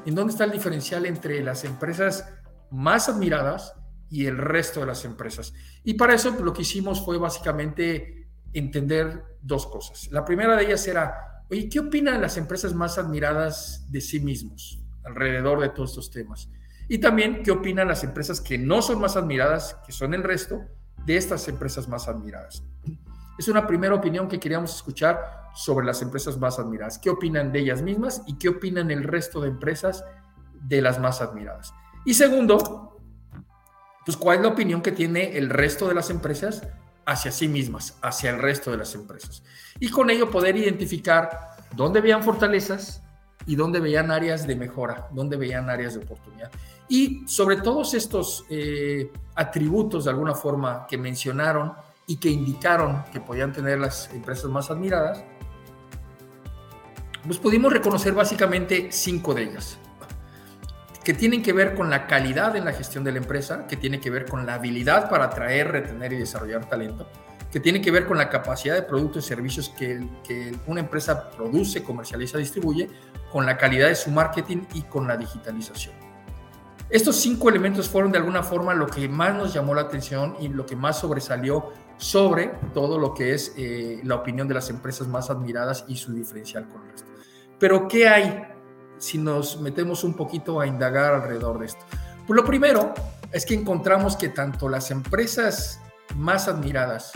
¿En 0.06 0.16
dónde 0.16 0.32
está 0.32 0.46
el 0.46 0.52
diferencial 0.52 1.06
entre 1.06 1.44
las 1.44 1.66
empresas 1.66 2.30
más 2.72 3.10
admiradas 3.10 3.74
y 4.10 4.26
el 4.26 4.38
resto 4.38 4.80
de 4.80 4.86
las 4.86 5.06
empresas. 5.06 5.54
Y 5.84 5.96
para 5.96 6.14
eso 6.14 6.32
lo 6.32 6.54
que 6.54 6.62
hicimos 6.62 7.04
fue 7.04 7.18
básicamente 7.18 8.28
entender 8.54 9.38
dos 9.42 9.68
cosas. 9.68 10.10
La 10.12 10.24
primera 10.24 10.56
de 10.56 10.66
ellas 10.66 10.88
era, 10.88 11.44
oye, 11.50 11.68
¿qué 11.70 11.80
opinan 11.80 12.22
las 12.22 12.38
empresas 12.38 12.74
más 12.74 12.98
admiradas 12.98 13.86
de 13.92 14.02
sí 14.02 14.20
mismos 14.20 14.80
alrededor 15.04 15.60
de 15.60 15.70
todos 15.70 15.92
estos 15.92 16.12
temas? 16.12 16.50
Y 16.88 17.00
también, 17.00 17.42
¿qué 17.44 17.52
opinan 17.52 17.88
las 17.88 18.04
empresas 18.04 18.40
que 18.40 18.58
no 18.58 18.82
son 18.82 19.00
más 19.02 19.18
admiradas, 19.18 19.78
que 19.86 19.92
son 19.92 20.14
el 20.14 20.24
resto, 20.24 20.62
de 21.06 21.18
estas 21.18 21.48
empresas 21.48 21.88
más 21.88 22.08
admiradas? 22.08 22.64
Es 23.38 23.48
una 23.48 23.68
primera 23.68 23.96
opinión 23.96 24.28
que 24.28 24.40
queríamos 24.40 24.76
escuchar 24.76 25.20
sobre 25.56 25.86
las 25.86 26.02
empresas 26.02 26.38
más 26.38 26.60
admiradas. 26.60 27.00
¿Qué 27.00 27.10
opinan 27.10 27.52
de 27.52 27.60
ellas 27.60 27.82
mismas 27.82 28.22
y 28.28 28.38
qué 28.38 28.50
opinan 28.50 28.92
el 28.92 29.04
resto 29.04 29.42
de 29.42 29.50
empresas 29.50 30.04
de 30.68 30.82
las 30.82 31.00
más 31.00 31.22
admiradas. 31.22 31.74
Y 32.06 32.14
segundo, 32.14 32.95
pues 34.06 34.18
cuál 34.18 34.38
es 34.38 34.44
la 34.44 34.50
opinión 34.50 34.82
que 34.82 34.92
tiene 34.92 35.38
el 35.38 35.50
resto 35.50 35.88
de 35.88 35.96
las 35.96 36.10
empresas 36.10 36.62
hacia 37.06 37.32
sí 37.32 37.48
mismas, 37.48 37.98
hacia 38.02 38.30
el 38.30 38.40
resto 38.40 38.72
de 38.72 38.78
las 38.78 38.94
empresas. 38.94 39.44
Y 39.80 39.90
con 39.90 40.10
ello 40.10 40.30
poder 40.30 40.56
identificar 40.56 41.56
dónde 41.76 42.02
veían 42.02 42.24
fortalezas 42.24 43.02
y 43.48 43.56
dónde 43.56 43.80
veían 43.80 44.12
áreas 44.12 44.46
de 44.46 44.56
mejora, 44.56 45.08
dónde 45.12 45.38
veían 45.38 45.70
áreas 45.70 45.96
de 45.96 46.02
oportunidad. 46.02 46.52
Y 46.88 47.28
sobre 47.28 47.58
todos 47.58 47.96
estos 47.96 48.46
eh, 48.50 49.12
atributos 49.34 50.06
de 50.06 50.12
alguna 50.12 50.36
forma 50.36 50.86
que 50.88 50.98
mencionaron 50.98 51.74
y 52.08 52.18
que 52.18 52.30
indicaron 52.30 53.04
que 53.12 53.20
podían 53.20 53.52
tener 53.54 53.80
las 53.80 54.12
empresas 54.14 54.50
más 54.52 54.70
admiradas, 54.70 55.24
pues 57.26 57.40
pudimos 57.40 57.74
reconocer 57.74 58.14
básicamente 58.14 58.90
cinco 58.92 59.34
de 59.34 59.44
ellas 59.44 59.80
que 61.06 61.14
tienen 61.14 61.44
que 61.44 61.54
ver 61.54 61.76
con 61.76 61.92
la 61.92 62.08
calidad 62.08 62.56
en 62.56 62.66
la 62.66 62.74
gestión 62.74 63.04
de 63.04 63.12
la 63.12 63.20
empresa, 63.20 63.68
que 63.68 63.78
tiene 63.78 64.00
que 64.00 64.10
ver 64.10 64.26
con 64.26 64.46
la 64.48 64.56
habilidad 64.56 65.08
para 65.08 65.26
atraer, 65.26 65.72
retener 65.72 66.12
y 66.14 66.18
desarrollar 66.18 66.68
talento, 66.68 67.08
que 67.52 67.60
tiene 67.60 67.80
que 67.80 67.92
ver 67.92 68.08
con 68.08 68.18
la 68.18 68.28
capacidad 68.28 68.74
de 68.74 68.82
productos 68.82 69.24
y 69.24 69.28
servicios 69.28 69.70
que, 69.70 70.06
que 70.28 70.58
una 70.66 70.80
empresa 70.82 71.30
produce, 71.30 71.84
comercializa, 71.84 72.40
distribuye, 72.40 72.90
con 73.32 73.46
la 73.46 73.56
calidad 73.56 73.88
de 73.88 73.96
su 73.96 74.10
marketing 74.10 74.64
y 74.74 74.82
con 74.82 75.08
la 75.08 75.16
digitalización. 75.16 75.94
Estos 76.90 77.18
cinco 77.18 77.50
elementos 77.50 77.88
fueron 77.88 78.12
de 78.12 78.18
alguna 78.18 78.42
forma 78.42 78.74
lo 78.74 78.88
que 78.88 79.08
más 79.08 79.36
nos 79.36 79.54
llamó 79.54 79.76
la 79.76 79.82
atención 79.82 80.36
y 80.40 80.48
lo 80.48 80.66
que 80.66 80.76
más 80.76 81.00
sobresalió 81.00 81.72
sobre 81.98 82.48
todo 82.74 82.98
lo 82.98 83.14
que 83.14 83.34
es 83.34 83.54
eh, 83.58 84.00
la 84.04 84.16
opinión 84.16 84.48
de 84.48 84.56
las 84.56 84.72
empresas 84.72 85.08
más 85.08 85.30
admiradas 85.30 85.86
y 85.88 85.98
su 85.98 86.14
diferencial 86.14 86.68
con 86.68 86.84
el 86.84 86.92
resto. 86.92 87.12
Pero, 87.60 87.88
¿qué 87.88 88.08
hay 88.08 88.55
si 88.98 89.18
nos 89.18 89.60
metemos 89.60 90.04
un 90.04 90.14
poquito 90.14 90.60
a 90.60 90.68
indagar 90.68 91.14
alrededor 91.14 91.60
de 91.60 91.68
esto? 91.68 91.84
Pues 92.28 92.36
lo 92.36 92.46
primero 92.46 92.94
es 93.32 93.46
que 93.46 93.54
encontramos 93.54 94.16
que 94.16 94.30
tanto 94.30 94.70
las 94.70 94.92
empresas 94.92 95.80
más 96.16 96.48
admiradas 96.48 97.12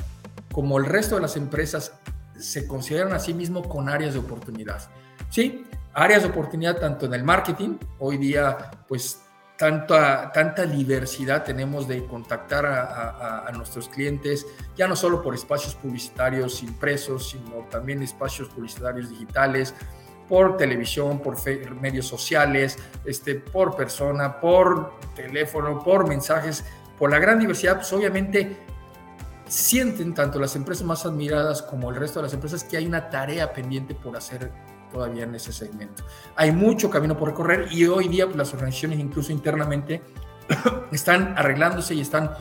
como 0.51 0.77
el 0.77 0.85
resto 0.85 1.15
de 1.15 1.21
las 1.21 1.35
empresas 1.37 1.93
se 2.37 2.67
consideran 2.67 3.13
a 3.13 3.19
sí 3.19 3.33
mismos 3.33 3.67
con 3.67 3.89
áreas 3.89 4.13
de 4.13 4.19
oportunidad. 4.19 4.89
Sí, 5.29 5.65
áreas 5.93 6.23
de 6.23 6.29
oportunidad 6.29 6.77
tanto 6.77 7.05
en 7.05 7.13
el 7.13 7.23
marketing, 7.23 7.77
hoy 7.99 8.17
día 8.17 8.71
pues 8.87 9.21
tanta, 9.57 10.31
tanta 10.31 10.65
diversidad 10.65 11.43
tenemos 11.43 11.87
de 11.87 12.05
contactar 12.05 12.65
a, 12.65 13.45
a, 13.45 13.51
nuestros 13.51 13.89
clientes, 13.89 14.47
ya 14.77 14.87
no 14.87 14.95
solo 14.95 15.21
por 15.21 15.35
espacios 15.35 15.75
publicitarios 15.75 16.63
impresos, 16.63 17.31
sino 17.31 17.67
también 17.69 18.01
espacios 18.01 18.47
publicitarios 18.49 19.09
digitales, 19.09 19.75
por 20.29 20.55
televisión, 20.57 21.19
por 21.19 21.35
medios 21.81 22.05
sociales, 22.05 22.77
este, 23.03 23.35
por 23.35 23.75
persona, 23.75 24.39
por 24.39 24.99
teléfono, 25.15 25.83
por 25.83 26.07
mensajes, 26.07 26.63
por 26.97 27.09
la 27.09 27.17
gran 27.17 27.39
diversidad, 27.39 27.77
pues 27.77 27.91
obviamente 27.91 28.55
sienten 29.47 30.13
tanto 30.13 30.39
las 30.39 30.55
empresas 30.55 30.85
más 30.85 31.05
admiradas 31.05 31.63
como 31.63 31.89
el 31.89 31.95
resto 31.95 32.19
de 32.19 32.23
las 32.23 32.33
empresas 32.33 32.63
que 32.63 32.77
hay 32.77 32.85
una 32.85 33.09
tarea 33.09 33.51
pendiente 33.51 33.95
por 33.95 34.15
hacer 34.15 34.51
todavía 34.91 35.23
en 35.23 35.33
ese 35.33 35.51
segmento. 35.51 36.03
Hay 36.35 36.51
mucho 36.51 36.89
camino 36.89 37.17
por 37.17 37.29
recorrer 37.29 37.67
y 37.71 37.85
hoy 37.87 38.07
día 38.07 38.25
pues, 38.25 38.37
las 38.37 38.53
organizaciones 38.53 38.99
incluso 38.99 39.31
internamente 39.31 40.01
están 40.91 41.33
arreglándose 41.35 41.95
y 41.95 42.01
están 42.01 42.31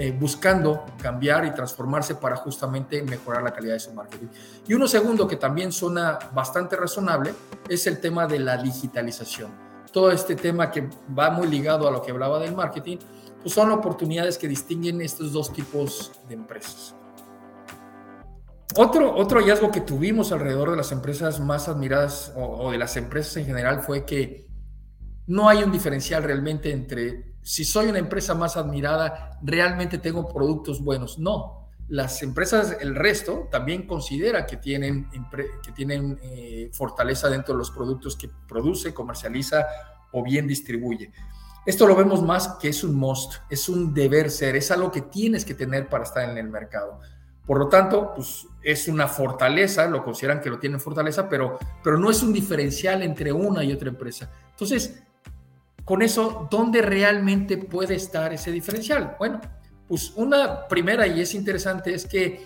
eh, 0.00 0.12
buscando 0.12 0.84
cambiar 1.02 1.44
y 1.44 1.50
transformarse 1.50 2.14
para 2.14 2.36
justamente 2.36 3.02
mejorar 3.02 3.42
la 3.42 3.52
calidad 3.52 3.72
de 3.72 3.80
su 3.80 3.92
marketing. 3.92 4.28
Y 4.68 4.74
uno 4.74 4.86
segundo 4.86 5.26
que 5.26 5.34
también 5.34 5.72
suena 5.72 6.20
bastante 6.32 6.76
razonable 6.76 7.34
es 7.68 7.84
el 7.88 8.00
tema 8.00 8.28
de 8.28 8.38
la 8.38 8.56
digitalización. 8.58 9.50
Todo 9.92 10.12
este 10.12 10.36
tema 10.36 10.70
que 10.70 10.88
va 11.18 11.30
muy 11.30 11.48
ligado 11.48 11.88
a 11.88 11.90
lo 11.90 12.00
que 12.00 12.12
hablaba 12.12 12.38
del 12.38 12.54
marketing, 12.54 12.98
pues 13.42 13.52
son 13.52 13.72
oportunidades 13.72 14.38
que 14.38 14.46
distinguen 14.46 15.00
estos 15.00 15.32
dos 15.32 15.52
tipos 15.52 16.12
de 16.28 16.34
empresas. 16.34 16.94
Otro, 18.76 19.16
otro 19.16 19.40
hallazgo 19.40 19.72
que 19.72 19.80
tuvimos 19.80 20.30
alrededor 20.30 20.70
de 20.70 20.76
las 20.76 20.92
empresas 20.92 21.40
más 21.40 21.66
admiradas 21.66 22.32
o, 22.36 22.44
o 22.44 22.70
de 22.70 22.78
las 22.78 22.96
empresas 22.96 23.36
en 23.38 23.46
general 23.46 23.80
fue 23.80 24.04
que 24.04 24.46
no 25.26 25.48
hay 25.48 25.64
un 25.64 25.72
diferencial 25.72 26.22
realmente 26.22 26.70
entre 26.70 27.34
si 27.48 27.64
soy 27.64 27.86
una 27.86 27.98
empresa 27.98 28.34
más 28.34 28.58
admirada, 28.58 29.38
realmente 29.42 29.96
tengo 29.96 30.28
productos 30.28 30.84
buenos. 30.84 31.18
No, 31.18 31.70
las 31.88 32.22
empresas, 32.22 32.76
el 32.78 32.94
resto, 32.94 33.48
también 33.50 33.86
considera 33.86 34.44
que 34.44 34.58
tienen, 34.58 35.08
que 35.62 35.72
tienen 35.72 36.18
eh, 36.22 36.68
fortaleza 36.74 37.30
dentro 37.30 37.54
de 37.54 37.58
los 37.58 37.70
productos 37.70 38.16
que 38.16 38.28
produce, 38.46 38.92
comercializa 38.92 39.66
o 40.12 40.22
bien 40.22 40.46
distribuye. 40.46 41.10
Esto 41.64 41.86
lo 41.86 41.96
vemos 41.96 42.22
más 42.22 42.56
que 42.60 42.68
es 42.68 42.84
un 42.84 42.94
must, 42.94 43.36
es 43.48 43.70
un 43.70 43.94
deber 43.94 44.30
ser, 44.30 44.54
es 44.54 44.70
algo 44.70 44.92
que 44.92 45.00
tienes 45.00 45.46
que 45.46 45.54
tener 45.54 45.88
para 45.88 46.04
estar 46.04 46.28
en 46.28 46.36
el 46.36 46.50
mercado. 46.50 47.00
Por 47.46 47.60
lo 47.60 47.68
tanto, 47.68 48.12
pues 48.14 48.46
es 48.62 48.88
una 48.88 49.08
fortaleza, 49.08 49.86
lo 49.86 50.04
consideran 50.04 50.42
que 50.42 50.50
lo 50.50 50.58
tienen 50.58 50.80
fortaleza, 50.80 51.30
pero, 51.30 51.58
pero 51.82 51.96
no 51.96 52.10
es 52.10 52.22
un 52.22 52.30
diferencial 52.30 53.02
entre 53.02 53.32
una 53.32 53.64
y 53.64 53.72
otra 53.72 53.88
empresa. 53.88 54.30
Entonces, 54.50 55.02
con 55.88 56.02
eso, 56.02 56.46
¿dónde 56.50 56.82
realmente 56.82 57.56
puede 57.56 57.94
estar 57.94 58.30
ese 58.34 58.52
diferencial? 58.52 59.16
Bueno, 59.18 59.40
pues 59.88 60.12
una 60.16 60.68
primera 60.68 61.06
y 61.06 61.22
es 61.22 61.34
interesante 61.34 61.94
es 61.94 62.04
que 62.04 62.44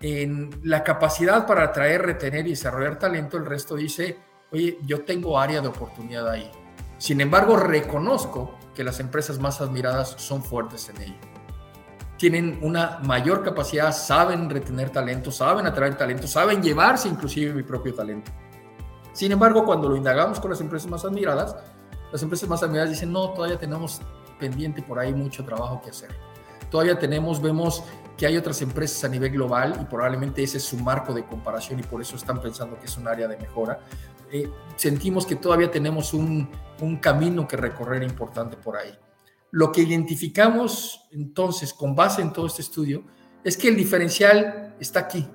en 0.00 0.48
la 0.62 0.82
capacidad 0.82 1.46
para 1.46 1.64
atraer, 1.64 2.00
retener 2.00 2.46
y 2.46 2.50
desarrollar 2.50 2.98
talento, 2.98 3.36
el 3.36 3.44
resto 3.44 3.76
dice, 3.76 4.16
oye, 4.50 4.78
yo 4.86 5.04
tengo 5.04 5.38
área 5.38 5.60
de 5.60 5.68
oportunidad 5.68 6.26
ahí. 6.30 6.50
Sin 6.96 7.20
embargo, 7.20 7.58
reconozco 7.58 8.56
que 8.74 8.82
las 8.82 8.98
empresas 8.98 9.38
más 9.38 9.60
admiradas 9.60 10.14
son 10.16 10.42
fuertes 10.42 10.88
en 10.88 11.02
ello. 11.02 11.18
Tienen 12.16 12.60
una 12.62 13.00
mayor 13.02 13.44
capacidad, 13.44 13.92
saben 13.92 14.48
retener 14.48 14.88
talento, 14.88 15.30
saben 15.30 15.66
atraer 15.66 15.98
talento, 15.98 16.26
saben 16.26 16.62
llevarse 16.62 17.08
inclusive 17.08 17.52
mi 17.52 17.62
propio 17.62 17.92
talento. 17.92 18.32
Sin 19.12 19.32
embargo, 19.32 19.66
cuando 19.66 19.86
lo 19.86 19.96
indagamos 19.96 20.40
con 20.40 20.50
las 20.50 20.62
empresas 20.62 20.90
más 20.90 21.04
admiradas, 21.04 21.56
las 22.12 22.22
empresas 22.22 22.48
más 22.48 22.62
admiradas 22.62 22.90
dicen, 22.90 23.12
no, 23.12 23.30
todavía 23.30 23.58
tenemos 23.58 24.00
pendiente 24.38 24.82
por 24.82 24.98
ahí 24.98 25.12
mucho 25.12 25.44
trabajo 25.44 25.80
que 25.82 25.90
hacer. 25.90 26.10
Todavía 26.70 26.98
tenemos, 26.98 27.42
vemos 27.42 27.84
que 28.16 28.26
hay 28.26 28.36
otras 28.36 28.60
empresas 28.62 29.02
a 29.04 29.08
nivel 29.08 29.32
global 29.32 29.78
y 29.80 29.84
probablemente 29.84 30.42
ese 30.42 30.58
es 30.58 30.64
su 30.64 30.76
marco 30.78 31.12
de 31.12 31.24
comparación 31.24 31.80
y 31.80 31.82
por 31.82 32.00
eso 32.00 32.16
están 32.16 32.40
pensando 32.40 32.78
que 32.78 32.86
es 32.86 32.96
un 32.96 33.08
área 33.08 33.26
de 33.26 33.36
mejora. 33.36 33.80
Eh, 34.30 34.48
sentimos 34.76 35.26
que 35.26 35.36
todavía 35.36 35.70
tenemos 35.70 36.14
un, 36.14 36.48
un 36.80 36.96
camino 36.98 37.48
que 37.48 37.56
recorrer 37.56 38.02
importante 38.02 38.56
por 38.56 38.76
ahí. 38.76 38.96
Lo 39.52 39.72
que 39.72 39.82
identificamos 39.82 41.08
entonces 41.10 41.74
con 41.74 41.96
base 41.96 42.22
en 42.22 42.32
todo 42.32 42.46
este 42.46 42.62
estudio 42.62 43.04
es 43.42 43.56
que 43.56 43.68
el 43.68 43.76
diferencial 43.76 44.76
está 44.78 45.00
aquí, 45.00 45.28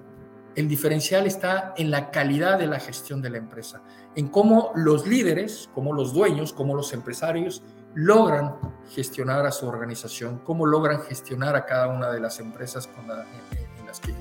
el 0.55 0.69
diferencial 0.69 1.27
está 1.27 1.73
en 1.75 1.91
la 1.91 2.11
calidad 2.11 2.57
de 2.57 2.67
la 2.67 2.79
gestión 2.79 3.21
de 3.21 3.29
la 3.29 3.37
empresa, 3.37 3.83
en 4.15 4.27
cómo 4.27 4.71
los 4.75 5.07
líderes, 5.07 5.69
como 5.73 5.93
los 5.93 6.13
dueños, 6.13 6.53
como 6.53 6.75
los 6.75 6.93
empresarios 6.93 7.63
logran 7.93 8.55
gestionar 8.93 9.45
a 9.45 9.51
su 9.51 9.67
organización, 9.67 10.39
cómo 10.43 10.65
logran 10.65 11.01
gestionar 11.01 11.55
a 11.55 11.65
cada 11.65 11.87
una 11.87 12.11
de 12.11 12.19
las 12.19 12.39
empresas 12.39 12.87
con 12.87 13.05
en, 13.05 13.85
las 13.85 13.99
que, 13.99 14.13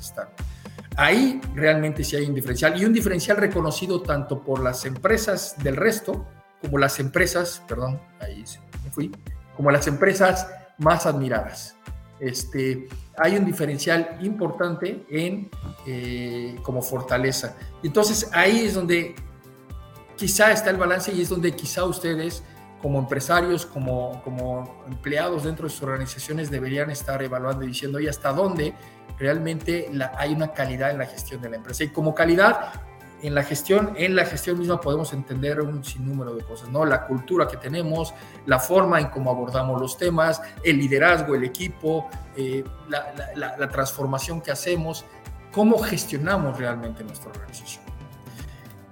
están. 0.00 0.28
Ahí 0.96 1.40
realmente 1.54 2.04
sí 2.04 2.16
hay 2.16 2.26
un 2.26 2.34
diferencial 2.34 2.80
y 2.80 2.84
un 2.84 2.92
diferencial 2.92 3.36
reconocido 3.36 4.02
tanto 4.02 4.42
por 4.42 4.62
las 4.62 4.84
empresas 4.84 5.56
del 5.62 5.76
resto 5.76 6.26
como 6.60 6.78
las 6.78 6.98
empresas, 7.00 7.62
perdón, 7.68 8.00
ahí 8.20 8.44
me 8.84 8.90
fui, 8.90 9.12
como 9.56 9.70
las 9.70 9.86
empresas 9.86 10.48
más 10.78 11.06
admiradas 11.06 11.76
este, 12.20 12.88
hay 13.18 13.36
un 13.36 13.44
diferencial 13.44 14.18
importante 14.22 15.04
en 15.10 15.50
eh, 15.86 16.56
como 16.62 16.82
fortaleza. 16.82 17.56
Entonces 17.82 18.30
ahí 18.32 18.60
es 18.60 18.74
donde 18.74 19.14
quizá 20.16 20.52
está 20.52 20.70
el 20.70 20.76
balance 20.76 21.12
y 21.12 21.22
es 21.22 21.28
donde 21.28 21.52
quizá 21.54 21.84
ustedes 21.84 22.42
como 22.82 22.98
empresarios, 22.98 23.66
como, 23.66 24.22
como 24.22 24.84
empleados 24.86 25.44
dentro 25.44 25.64
de 25.64 25.70
sus 25.70 25.82
organizaciones 25.82 26.50
deberían 26.50 26.90
estar 26.90 27.22
evaluando 27.22 27.64
y 27.64 27.68
diciendo, 27.68 27.98
¿y 28.00 28.08
hasta 28.08 28.32
dónde 28.32 28.74
realmente 29.18 29.88
la, 29.92 30.12
hay 30.16 30.32
una 30.32 30.52
calidad 30.52 30.90
en 30.90 30.98
la 30.98 31.06
gestión 31.06 31.40
de 31.40 31.50
la 31.50 31.56
empresa? 31.56 31.84
Y 31.84 31.88
como 31.88 32.14
calidad, 32.14 32.72
en 33.22 33.34
la 33.34 33.42
gestión, 33.42 33.94
en 33.96 34.14
la 34.14 34.24
gestión 34.24 34.58
misma 34.58 34.80
podemos 34.80 35.12
entender 35.12 35.60
un 35.60 35.82
sinnúmero 35.82 36.34
de 36.34 36.44
cosas, 36.44 36.68
¿no? 36.68 36.84
La 36.84 37.06
cultura 37.06 37.48
que 37.48 37.56
tenemos, 37.56 38.12
la 38.44 38.58
forma 38.58 39.00
en 39.00 39.08
cómo 39.08 39.30
abordamos 39.30 39.80
los 39.80 39.96
temas, 39.96 40.42
el 40.62 40.78
liderazgo, 40.78 41.34
el 41.34 41.44
equipo, 41.44 42.08
eh, 42.36 42.62
la, 42.88 43.68
transformación 43.68 44.40
que 44.40 44.50
hacemos, 44.50 45.04
cómo 45.50 45.78
gestionamos 45.78 46.58
realmente 46.58 47.02
nuestra 47.02 47.30
organización. 47.30 47.82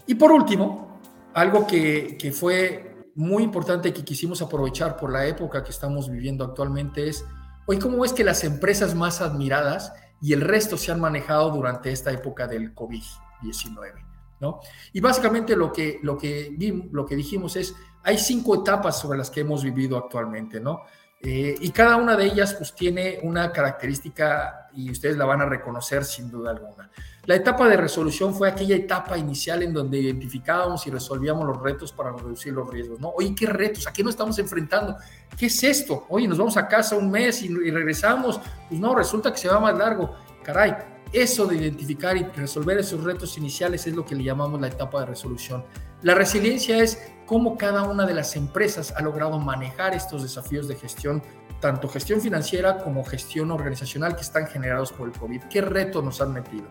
Y 0.06 0.14
por 0.14 0.32
último, 0.32 0.93
algo 1.34 1.66
que, 1.66 2.16
que 2.18 2.32
fue 2.32 3.10
muy 3.14 3.42
importante 3.42 3.92
que 3.92 4.04
quisimos 4.04 4.42
aprovechar 4.42 4.96
por 4.96 5.12
la 5.12 5.26
época 5.26 5.62
que 5.62 5.70
estamos 5.70 6.10
viviendo 6.10 6.44
actualmente 6.44 7.08
es, 7.08 7.24
hoy, 7.66 7.78
¿cómo 7.78 8.04
es 8.04 8.12
que 8.12 8.24
las 8.24 8.44
empresas 8.44 8.94
más 8.94 9.20
admiradas 9.20 9.92
y 10.20 10.32
el 10.32 10.40
resto 10.40 10.76
se 10.76 10.90
han 10.90 11.00
manejado 11.00 11.50
durante 11.50 11.92
esta 11.92 12.10
época 12.10 12.46
del 12.46 12.74
COVID-19? 12.74 14.04
¿no? 14.40 14.60
Y 14.92 15.00
básicamente 15.00 15.54
lo 15.56 15.72
que, 15.72 16.00
lo, 16.02 16.18
que 16.18 16.56
lo 16.90 17.06
que 17.06 17.16
dijimos 17.16 17.56
es, 17.56 17.74
hay 18.02 18.18
cinco 18.18 18.60
etapas 18.60 18.98
sobre 18.98 19.18
las 19.18 19.30
que 19.30 19.40
hemos 19.40 19.62
vivido 19.62 19.96
actualmente, 19.96 20.60
¿no? 20.60 20.82
Eh, 21.20 21.54
y 21.58 21.70
cada 21.70 21.96
una 21.96 22.16
de 22.16 22.26
ellas 22.26 22.52
pues 22.54 22.74
tiene 22.74 23.18
una 23.22 23.50
característica 23.50 24.68
y 24.74 24.90
ustedes 24.90 25.16
la 25.16 25.24
van 25.24 25.40
a 25.40 25.46
reconocer 25.46 26.04
sin 26.04 26.30
duda 26.30 26.50
alguna. 26.50 26.90
La 27.26 27.36
etapa 27.36 27.68
de 27.68 27.76
resolución 27.76 28.34
fue 28.34 28.48
aquella 28.48 28.76
etapa 28.76 29.16
inicial 29.16 29.62
en 29.62 29.72
donde 29.72 29.98
identificábamos 29.98 30.86
y 30.86 30.90
resolvíamos 30.90 31.46
los 31.46 31.62
retos 31.62 31.90
para 31.90 32.12
reducir 32.12 32.52
los 32.52 32.68
riesgos, 32.68 33.00
¿no? 33.00 33.10
Oye, 33.16 33.34
¿qué 33.34 33.46
retos? 33.46 33.86
¿A 33.86 33.92
qué 33.92 34.02
nos 34.02 34.12
estamos 34.12 34.38
enfrentando? 34.38 34.96
¿Qué 35.38 35.46
es 35.46 35.64
esto? 35.64 36.04
Oye, 36.10 36.28
nos 36.28 36.36
vamos 36.36 36.56
a 36.58 36.68
casa 36.68 36.96
un 36.96 37.10
mes 37.10 37.42
y, 37.42 37.46
y 37.46 37.70
regresamos. 37.70 38.40
Pues 38.68 38.78
no, 38.78 38.94
resulta 38.94 39.32
que 39.32 39.38
se 39.38 39.48
va 39.48 39.58
más 39.58 39.76
largo. 39.78 40.14
Caray, 40.42 40.74
eso 41.12 41.46
de 41.46 41.56
identificar 41.56 42.14
y 42.14 42.24
resolver 42.24 42.78
esos 42.78 43.02
retos 43.02 43.38
iniciales 43.38 43.86
es 43.86 43.94
lo 43.94 44.04
que 44.04 44.14
le 44.14 44.24
llamamos 44.24 44.60
la 44.60 44.66
etapa 44.66 45.00
de 45.00 45.06
resolución. 45.06 45.64
La 46.02 46.14
resiliencia 46.14 46.76
es 46.76 47.00
cómo 47.24 47.56
cada 47.56 47.84
una 47.84 48.04
de 48.04 48.12
las 48.12 48.36
empresas 48.36 48.92
ha 48.94 49.00
logrado 49.00 49.38
manejar 49.38 49.94
estos 49.94 50.22
desafíos 50.22 50.68
de 50.68 50.76
gestión 50.76 51.22
tanto 51.60 51.88
gestión 51.88 52.20
financiera 52.20 52.76
como 52.76 53.02
gestión 53.04 53.50
organizacional 53.50 54.16
que 54.16 54.20
están 54.20 54.46
generados 54.46 54.92
por 54.92 55.08
el 55.08 55.18
COVID. 55.18 55.44
¿Qué 55.44 55.62
retos 55.62 56.04
nos 56.04 56.20
han 56.20 56.34
metido? 56.34 56.66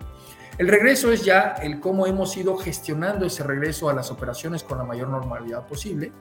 El 0.59 0.67
regreso 0.67 1.11
es 1.11 1.25
ya 1.25 1.55
el 1.63 1.79
cómo 1.79 2.05
hemos 2.05 2.37
ido 2.37 2.55
gestionando 2.57 3.25
ese 3.25 3.43
regreso 3.43 3.89
a 3.89 3.93
las 3.93 4.11
operaciones 4.11 4.63
con 4.63 4.77
la 4.77 4.83
mayor 4.83 5.09
normalidad 5.09 5.65
posible. 5.65 6.11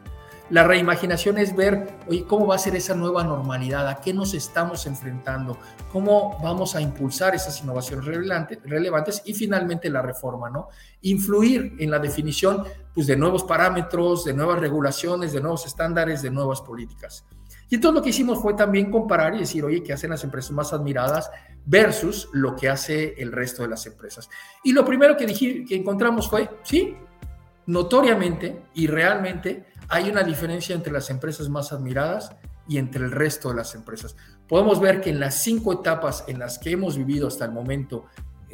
La 0.48 0.64
reimaginación 0.64 1.36
es 1.36 1.54
ver, 1.54 1.98
oye, 2.08 2.24
cómo 2.26 2.46
va 2.46 2.54
a 2.54 2.58
ser 2.58 2.74
esa 2.74 2.94
nueva 2.94 3.24
normalidad, 3.24 3.88
a 3.88 4.00
qué 4.00 4.12
nos 4.14 4.32
estamos 4.32 4.86
enfrentando, 4.86 5.58
cómo 5.92 6.38
vamos 6.42 6.74
a 6.74 6.80
impulsar 6.80 7.34
esas 7.34 7.62
innovaciones 7.62 8.06
relevantes 8.64 9.22
y 9.24 9.34
finalmente 9.34 9.90
la 9.90 10.02
reforma, 10.02 10.48
¿no? 10.50 10.68
Influir 11.02 11.76
en 11.78 11.90
la 11.90 11.98
definición 11.98 12.64
pues, 12.94 13.06
de 13.06 13.16
nuevos 13.16 13.44
parámetros, 13.44 14.24
de 14.24 14.32
nuevas 14.32 14.60
regulaciones, 14.60 15.32
de 15.32 15.40
nuevos 15.40 15.66
estándares, 15.66 16.22
de 16.22 16.30
nuevas 16.30 16.60
políticas. 16.62 17.24
Y 17.72 17.76
entonces 17.76 17.94
lo 17.94 18.02
que 18.02 18.10
hicimos 18.10 18.38
fue 18.38 18.52
también 18.52 18.90
comparar 18.90 19.34
y 19.34 19.38
decir, 19.38 19.64
oye, 19.64 19.82
¿qué 19.82 19.94
hacen 19.94 20.10
las 20.10 20.22
empresas 20.24 20.50
más 20.50 20.74
admiradas 20.74 21.30
versus 21.64 22.28
lo 22.34 22.54
que 22.54 22.68
hace 22.68 23.14
el 23.16 23.32
resto 23.32 23.62
de 23.62 23.68
las 23.68 23.86
empresas? 23.86 24.28
Y 24.62 24.74
lo 24.74 24.84
primero 24.84 25.16
que, 25.16 25.24
dije, 25.24 25.64
que 25.66 25.76
encontramos 25.76 26.28
fue, 26.28 26.50
sí, 26.64 26.94
notoriamente 27.64 28.64
y 28.74 28.88
realmente 28.88 29.64
hay 29.88 30.10
una 30.10 30.22
diferencia 30.22 30.74
entre 30.74 30.92
las 30.92 31.08
empresas 31.08 31.48
más 31.48 31.72
admiradas 31.72 32.36
y 32.68 32.76
entre 32.76 33.06
el 33.06 33.10
resto 33.10 33.48
de 33.48 33.54
las 33.54 33.74
empresas. 33.74 34.16
Podemos 34.46 34.78
ver 34.78 35.00
que 35.00 35.08
en 35.08 35.18
las 35.18 35.42
cinco 35.42 35.72
etapas 35.72 36.24
en 36.26 36.40
las 36.40 36.58
que 36.58 36.72
hemos 36.72 36.98
vivido 36.98 37.26
hasta 37.26 37.46
el 37.46 37.52
momento 37.52 38.04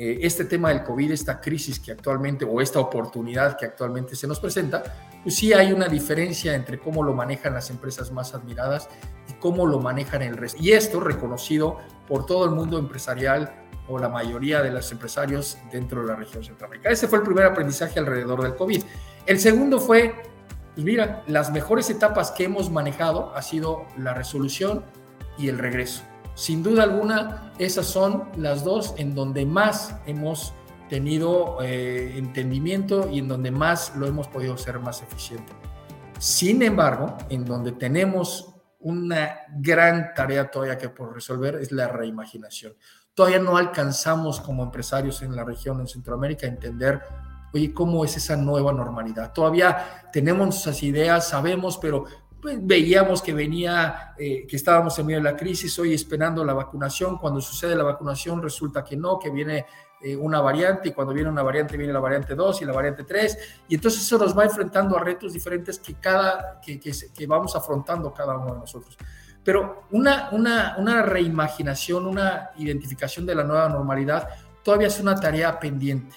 eh, 0.01 0.21
este 0.23 0.45
tema 0.45 0.69
del 0.69 0.85
COVID, 0.85 1.11
esta 1.11 1.41
crisis 1.41 1.81
que 1.81 1.91
actualmente, 1.91 2.45
o 2.45 2.61
esta 2.61 2.79
oportunidad 2.79 3.59
que 3.59 3.67
actualmente 3.67 4.15
se 4.15 4.29
nos 4.29 4.39
presenta, 4.39 4.85
pues 5.25 5.35
sí 5.35 5.53
hay 5.53 5.73
una 5.73 5.89
diferencia 5.89 6.55
entre 6.55 6.79
cómo 6.79 7.03
lo 7.03 7.15
manejan 7.15 7.53
las 7.53 7.69
empresas 7.69 8.13
más 8.13 8.33
admiradas 8.33 8.89
y 9.29 9.33
cómo 9.41 9.67
lo 9.67 9.81
manejan 9.81 10.23
el 10.23 10.37
resto. 10.37 10.63
Y 10.63 10.71
esto 10.71 11.01
reconocido 11.01 11.79
por 12.07 12.27
todo 12.27 12.45
el 12.45 12.53
mundo 12.53 12.79
empresarial 12.79 13.53
o 13.89 13.99
la 13.99 14.09
mayoría 14.09 14.63
de 14.63 14.71
los 14.71 14.93
empresarios 14.93 15.59
dentro 15.73 16.03
de 16.03 16.07
la 16.07 16.15
región 16.15 16.45
centroamericana. 16.45 16.93
Ese 16.93 17.09
fue 17.09 17.19
el 17.19 17.25
primer 17.25 17.47
aprendizaje 17.47 17.99
alrededor 17.99 18.45
del 18.45 18.55
COVID. 18.55 18.85
El 19.27 19.41
segundo 19.41 19.81
fue, 19.81 20.15
pues 20.75 20.85
mira, 20.85 21.25
las 21.27 21.51
mejores 21.51 21.91
etapas 21.91 22.31
que 22.31 22.45
hemos 22.45 22.71
manejado 22.71 23.35
ha 23.35 23.43
sido 23.43 23.85
la 23.97 24.15
resolución 24.15 24.85
y 25.37 25.49
el 25.49 25.59
regreso. 25.59 26.05
Sin 26.39 26.63
duda 26.63 26.85
alguna, 26.85 27.53
esas 27.59 27.85
son 27.87 28.29
las 28.37 28.63
dos 28.63 28.95
en 28.97 29.13
donde 29.13 29.45
más 29.45 29.97
hemos 30.07 30.55
tenido 30.89 31.59
eh, 31.61 32.17
entendimiento 32.17 33.09
y 33.11 33.19
en 33.19 33.27
donde 33.27 33.51
más 33.51 33.97
lo 33.97 34.07
hemos 34.07 34.29
podido 34.29 34.57
ser 34.57 34.79
más 34.79 35.03
eficiente. 35.03 35.53
Sin 36.21 36.63
embargo, 36.63 37.17
en 37.29 37.45
donde 37.45 37.73
tenemos 37.73 38.55
una 38.79 39.37
gran 39.57 40.15
tarea 40.15 40.49
todavía 40.49 40.79
que 40.79 40.91
por 40.91 41.13
resolver 41.13 41.57
es 41.57 41.73
la 41.73 41.89
reimaginación. 41.89 42.73
Todavía 43.15 43.41
no 43.41 43.57
alcanzamos 43.57 44.41
como 44.41 44.63
empresarios 44.63 45.23
en 45.23 45.35
la 45.35 45.43
región, 45.43 45.81
en 45.81 45.89
Centroamérica, 45.89 46.47
a 46.47 46.51
entender, 46.51 47.03
oye, 47.53 47.75
¿cómo 47.75 48.05
es 48.05 48.17
esa 48.17 48.37
nueva 48.37 48.73
normalidad? 48.73 49.33
Todavía 49.33 50.09
tenemos 50.13 50.57
esas 50.57 50.85
ideas, 50.85 51.27
sabemos, 51.27 51.79
pero 51.79 52.05
pues, 52.41 52.59
veíamos 52.61 53.23
que 53.23 53.33
venía, 53.33 54.15
eh, 54.19 54.47
que 54.47 54.57
estábamos 54.57 54.99
en 54.99 55.07
medio 55.07 55.19
de 55.19 55.25
la 55.25 55.37
crisis, 55.37 55.79
hoy 55.79 55.95
esperando 55.95 56.45
la 56.45 56.55
vacunación, 56.55 57.19
cuando 57.19 57.41
sucede 57.41 57.75
la 57.75 57.85
vacunación 57.85 58.43
resulta 58.43 58.85
que 58.85 58.97
no, 58.97 59.19
que 59.19 59.31
viene 59.31 59.67
eh, 60.01 60.15
una 60.15 60.41
variante 60.41 60.91
y 60.91 60.93
cuando 60.93 61.13
viene 61.13 61.29
una 61.29 61.43
variante 61.43 61.77
viene 61.77 61.93
la 61.93 61.99
variante 61.99 62.37
2 62.37 62.63
y 62.63 62.65
la 62.65 62.73
variante 62.73 63.03
3 63.03 63.39
y 63.69 63.75
entonces 63.75 64.03
eso 64.03 64.17
nos 64.17 64.39
va 64.39 64.45
enfrentando 64.45 64.97
a 64.97 65.01
retos 65.01 65.33
diferentes 65.33 65.81
que, 65.81 65.95
cada, 65.95 66.61
que, 66.61 66.79
que, 66.79 67.27
vamos 67.27 67.57
afrontando 67.57 68.15
cada 68.15 68.37
uno 68.37 68.55
de 68.55 68.61
nosotros. 68.61 68.97
Pero 69.43 69.87
una, 69.91 70.29
una, 70.31 70.77
una 70.79 71.03
reimaginación, 71.03 72.07
una 72.07 72.51
identificación 72.59 73.27
de 73.27 73.35
la 73.35 73.43
nueva 73.43 73.69
normalidad 73.69 74.29
todavía 74.63 74.87
es 74.87 75.01
una 75.01 75.19
tarea 75.19 75.59
pendiente. 75.59 76.15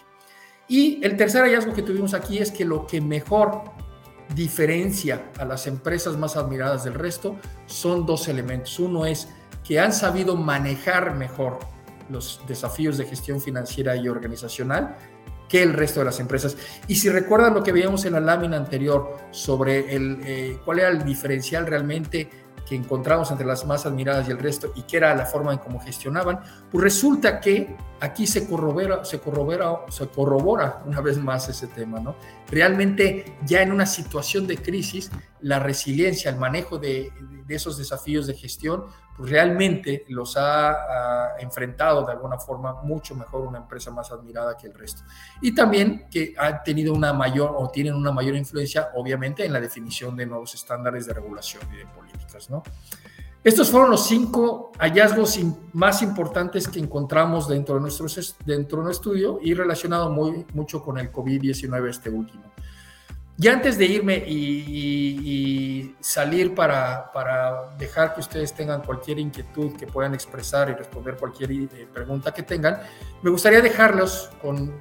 Y 0.68 1.04
el 1.04 1.18
tercer 1.18 1.44
hallazgo 1.44 1.74
que 1.74 1.82
tuvimos 1.82 2.14
aquí 2.14 2.38
es 2.38 2.52
que 2.52 2.66
lo 2.66 2.86
que 2.86 3.02
mejor 3.02 3.64
diferencia 4.36 5.32
a 5.38 5.46
las 5.46 5.68
empresas 5.68 6.18
más 6.18 6.38
admiradas 6.38 6.84
del 6.84 6.94
resto 6.94 7.38
son 7.66 8.06
dos 8.06 8.28
elementos. 8.28 8.80
Uno 8.80 9.06
es 9.06 9.28
que 9.64 9.80
han 9.80 9.94
sabido 9.94 10.36
manejar 10.36 11.16
mejor 11.16 11.60
los 12.10 12.42
desafíos 12.48 12.98
de 12.98 13.06
gestión 13.06 13.42
financiera 13.42 13.96
y 13.96 14.08
organizacional 14.08 14.96
que 15.48 15.62
el 15.62 15.74
resto 15.74 16.00
de 16.00 16.06
las 16.06 16.20
empresas. 16.20 16.56
Y 16.88 16.96
si 16.96 17.10
recuerdan 17.10 17.54
lo 17.54 17.62
que 17.62 17.74
veíamos 17.74 18.06
en 18.06 18.14
la 18.14 18.22
lámina 18.22 18.56
anterior 18.56 19.18
sobre 19.32 19.94
el, 19.94 20.22
eh, 20.24 20.58
cuál 20.64 20.80
era 20.80 20.90
el 20.90 21.04
diferencial 21.04 21.68
realmente 21.68 22.30
que 22.72 22.78
encontramos 22.78 23.30
entre 23.32 23.46
las 23.46 23.66
más 23.66 23.86
admiradas 23.86 24.30
y 24.30 24.32
el 24.32 24.40
resto 24.40 24.72
y 24.76 24.84
qué 24.84 24.96
era 24.96 25.14
la 25.14 25.26
forma 25.26 25.52
en 25.52 25.60
cómo 25.60 25.78
gestionaban, 25.82 26.40
pues 26.72 26.82
resulta 26.82 27.42
que 27.42 27.76
aquí 28.00 28.26
se 28.26 28.48
corrobora, 28.48 29.04
se 29.04 29.20
corrobora, 29.20 29.82
se 29.90 30.08
corrobora 30.08 30.82
una 30.86 31.02
vez 31.02 31.18
más 31.18 31.50
ese 31.50 31.68
tema, 31.68 32.00
¿no? 32.00 32.16
Realmente 32.50 33.36
ya 33.46 33.62
en 33.62 33.74
una 33.74 33.86
situación 33.86 34.48
de 34.48 34.56
crisis, 34.56 35.12
la 35.42 35.60
resiliencia, 35.60 36.32
el 36.32 36.38
manejo 36.38 36.78
de, 36.78 37.12
esos 37.48 37.78
desafíos 37.78 38.28
de 38.28 38.34
gestión, 38.34 38.86
pues 39.18 39.30
realmente 39.30 40.06
los 40.08 40.38
ha, 40.38 41.36
enfrentado 41.40 42.06
de 42.06 42.14
alguna 42.14 42.38
forma 42.38 42.82
mucho 42.84 43.16
mejor 43.16 43.42
una 43.42 43.60
empresa 43.60 43.92
más 43.92 44.12
admirada 44.12 44.56
que 44.56 44.68
el 44.68 44.74
resto. 44.74 45.04
Y 45.42 45.54
también 45.54 46.08
que 46.10 46.34
ha 46.38 46.64
tenido 46.64 46.94
una 46.94 47.12
mayor 47.14 47.54
o 47.58 47.70
tienen 47.70 47.96
una 47.96 48.12
mayor 48.12 48.36
influencia, 48.36 48.90
obviamente, 48.96 49.46
en 49.46 49.54
la 49.54 49.60
definición 49.60 50.16
de 50.16 50.26
nuevos 50.26 50.54
estándares 50.54 51.06
de 51.06 51.14
regulación 51.14 51.64
y 51.74 51.78
de 51.78 51.86
políticas, 51.88 52.50
¿no? 52.50 52.64
Estos 53.44 53.72
fueron 53.72 53.90
los 53.90 54.06
cinco 54.06 54.72
hallazgos 54.78 55.40
más 55.74 56.04
importantes 56.04 56.68
que 56.68 56.80
encontramos 56.80 57.48
dentro 57.48 57.74
de, 57.76 57.82
nuestro, 57.82 58.06
dentro 58.46 58.78
de 58.78 58.84
nuestro 58.84 59.12
estudio 59.12 59.40
y 59.42 59.56
relacionado 59.56 60.12
muy, 60.12 60.46
mucho 60.54 60.84
con 60.84 61.00
el 61.00 61.12
COVID-19 61.12 61.90
este 61.90 62.12
último. 62.12 62.52
Y 63.42 63.48
antes 63.48 63.80
de 63.80 63.86
irme 63.86 64.18
y, 64.18 65.96
salir 66.00 66.54
para, 66.54 67.12
para, 67.12 67.72
dejar 67.78 68.14
que 68.14 68.20
ustedes 68.20 68.54
tengan 68.54 68.84
cualquier 68.84 69.18
inquietud 69.18 69.76
que 69.78 69.88
puedan 69.88 70.14
expresar 70.14 70.70
y 70.70 70.74
responder 70.74 71.18
cualquier 71.18 71.52
eh, 71.52 71.88
pregunta 71.92 72.32
que 72.34 72.44
tengan, 72.44 72.80
me 73.24 73.32
gustaría 73.32 73.62
dejarlos 73.62 74.30
con 74.44 74.72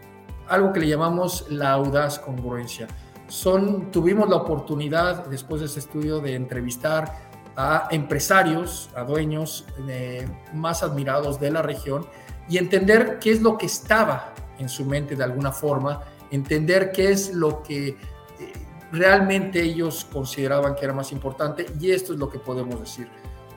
algo 0.46 0.74
que 0.74 0.80
le 0.80 0.88
llamamos 0.88 1.46
la 1.48 1.72
audaz 1.72 2.18
congruencia. 2.18 2.86
Son, 3.28 3.90
tuvimos 3.90 4.28
la 4.28 4.36
oportunidad 4.36 5.26
después 5.26 5.60
de 5.60 5.66
ese 5.66 5.78
estudio 5.78 6.20
de 6.20 6.34
entrevistar 6.34 7.30
a 7.56 7.88
empresarios, 7.90 8.90
a 8.94 9.04
dueños 9.04 9.64
eh, 9.88 10.28
más 10.52 10.82
admirados 10.82 11.40
de 11.40 11.50
la 11.50 11.62
región 11.62 12.06
y 12.46 12.58
entender 12.58 13.18
qué 13.20 13.30
es 13.30 13.40
lo 13.40 13.56
que 13.56 13.66
estaba 13.66 14.34
en 14.58 14.68
su 14.68 14.84
mente 14.84 15.16
de 15.16 15.24
alguna 15.24 15.50
forma, 15.50 16.02
entender 16.30 16.92
qué 16.92 17.10
es 17.10 17.32
lo 17.32 17.62
que 17.62 17.96
realmente 18.92 19.62
ellos 19.62 20.06
consideraban 20.12 20.74
que 20.74 20.84
era 20.84 20.94
más 20.94 21.12
importante 21.12 21.66
y 21.78 21.90
esto 21.90 22.12
es 22.12 22.18
lo 22.18 22.28
que 22.28 22.38
podemos 22.38 22.80
decir. 22.80 23.08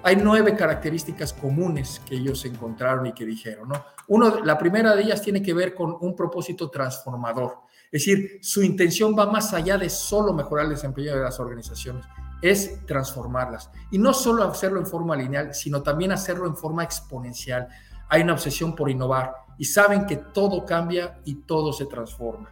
Hay 0.05 0.17
nueve 0.17 0.55
características 0.55 1.31
comunes 1.31 2.01
que 2.05 2.15
ellos 2.15 2.43
encontraron 2.43 3.05
y 3.05 3.13
que 3.13 3.25
dijeron. 3.25 3.69
¿no? 3.69 3.85
Uno, 4.09 4.43
la 4.43 4.57
primera 4.57 4.95
de 4.95 5.03
ellas 5.03 5.21
tiene 5.21 5.41
que 5.41 5.53
ver 5.53 5.73
con 5.73 5.95
un 6.01 6.13
propósito 6.13 6.69
transformador. 6.69 7.59
Es 7.89 8.05
decir, 8.05 8.39
su 8.41 8.63
intención 8.63 9.15
va 9.17 9.31
más 9.31 9.53
allá 9.53 9.77
de 9.77 9.89
solo 9.89 10.33
mejorar 10.33 10.65
el 10.65 10.71
desempeño 10.71 11.15
de 11.15 11.21
las 11.21 11.39
organizaciones, 11.39 12.05
es 12.41 12.85
transformarlas. 12.85 13.69
Y 13.91 13.97
no 13.97 14.13
solo 14.13 14.43
hacerlo 14.43 14.79
en 14.79 14.87
forma 14.87 15.15
lineal, 15.15 15.53
sino 15.53 15.81
también 15.81 16.11
hacerlo 16.11 16.47
en 16.47 16.57
forma 16.57 16.83
exponencial. 16.83 17.69
Hay 18.09 18.23
una 18.23 18.33
obsesión 18.33 18.75
por 18.75 18.89
innovar 18.89 19.33
y 19.57 19.65
saben 19.65 20.05
que 20.05 20.17
todo 20.17 20.65
cambia 20.65 21.21
y 21.23 21.35
todo 21.35 21.71
se 21.71 21.85
transforma. 21.85 22.49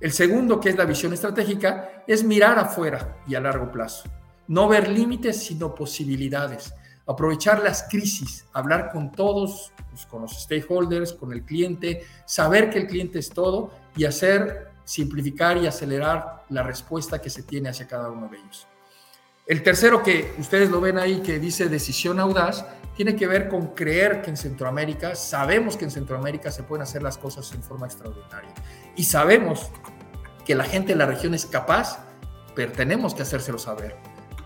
El 0.00 0.12
segundo, 0.12 0.60
que 0.60 0.68
es 0.68 0.76
la 0.76 0.84
visión 0.84 1.12
estratégica, 1.12 2.04
es 2.06 2.22
mirar 2.22 2.58
afuera 2.58 3.16
y 3.26 3.34
a 3.34 3.40
largo 3.40 3.72
plazo. 3.72 4.08
No 4.46 4.68
ver 4.68 4.88
límites, 4.88 5.42
sino 5.42 5.74
posibilidades. 5.74 6.72
Aprovechar 7.06 7.62
las 7.62 7.84
crisis, 7.88 8.46
hablar 8.52 8.90
con 8.92 9.10
todos, 9.10 9.72
pues, 9.90 10.06
con 10.06 10.22
los 10.22 10.42
stakeholders, 10.42 11.14
con 11.14 11.32
el 11.32 11.42
cliente, 11.42 12.04
saber 12.26 12.70
que 12.70 12.78
el 12.78 12.86
cliente 12.86 13.18
es 13.18 13.30
todo 13.30 13.72
y 13.96 14.04
hacer 14.04 14.68
simplificar 14.84 15.56
y 15.56 15.66
acelerar 15.66 16.44
la 16.48 16.62
respuesta 16.62 17.20
que 17.20 17.28
se 17.28 17.42
tiene 17.42 17.68
hacia 17.68 17.88
cada 17.88 18.08
uno 18.10 18.28
de 18.28 18.38
ellos. 18.38 18.68
El 19.48 19.62
tercero 19.62 20.02
que 20.02 20.34
ustedes 20.38 20.68
lo 20.68 20.78
ven 20.78 20.98
ahí, 20.98 21.20
que 21.20 21.38
dice 21.38 21.70
decisión 21.70 22.20
audaz, 22.20 22.66
tiene 22.94 23.16
que 23.16 23.26
ver 23.26 23.48
con 23.48 23.68
creer 23.68 24.20
que 24.20 24.28
en 24.28 24.36
Centroamérica, 24.36 25.14
sabemos 25.14 25.78
que 25.78 25.86
en 25.86 25.90
Centroamérica 25.90 26.50
se 26.50 26.64
pueden 26.64 26.82
hacer 26.82 27.02
las 27.02 27.16
cosas 27.16 27.50
en 27.54 27.62
forma 27.62 27.86
extraordinaria. 27.86 28.52
Y 28.94 29.04
sabemos 29.04 29.70
que 30.44 30.54
la 30.54 30.64
gente 30.64 30.92
de 30.92 30.98
la 30.98 31.06
región 31.06 31.32
es 31.32 31.46
capaz, 31.46 31.98
pero 32.54 32.72
tenemos 32.72 33.14
que 33.14 33.22
hacérselo 33.22 33.58
saber. 33.58 33.96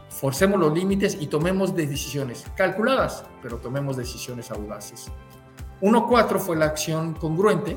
Forcemos 0.08 0.60
los 0.60 0.72
límites 0.72 1.16
y 1.18 1.26
tomemos 1.26 1.74
decisiones 1.74 2.44
calculadas, 2.56 3.24
pero 3.42 3.56
tomemos 3.56 3.96
decisiones 3.96 4.52
audaces. 4.52 5.10
1.4 5.80 6.38
fue 6.38 6.54
la 6.54 6.66
acción 6.66 7.14
congruente 7.14 7.76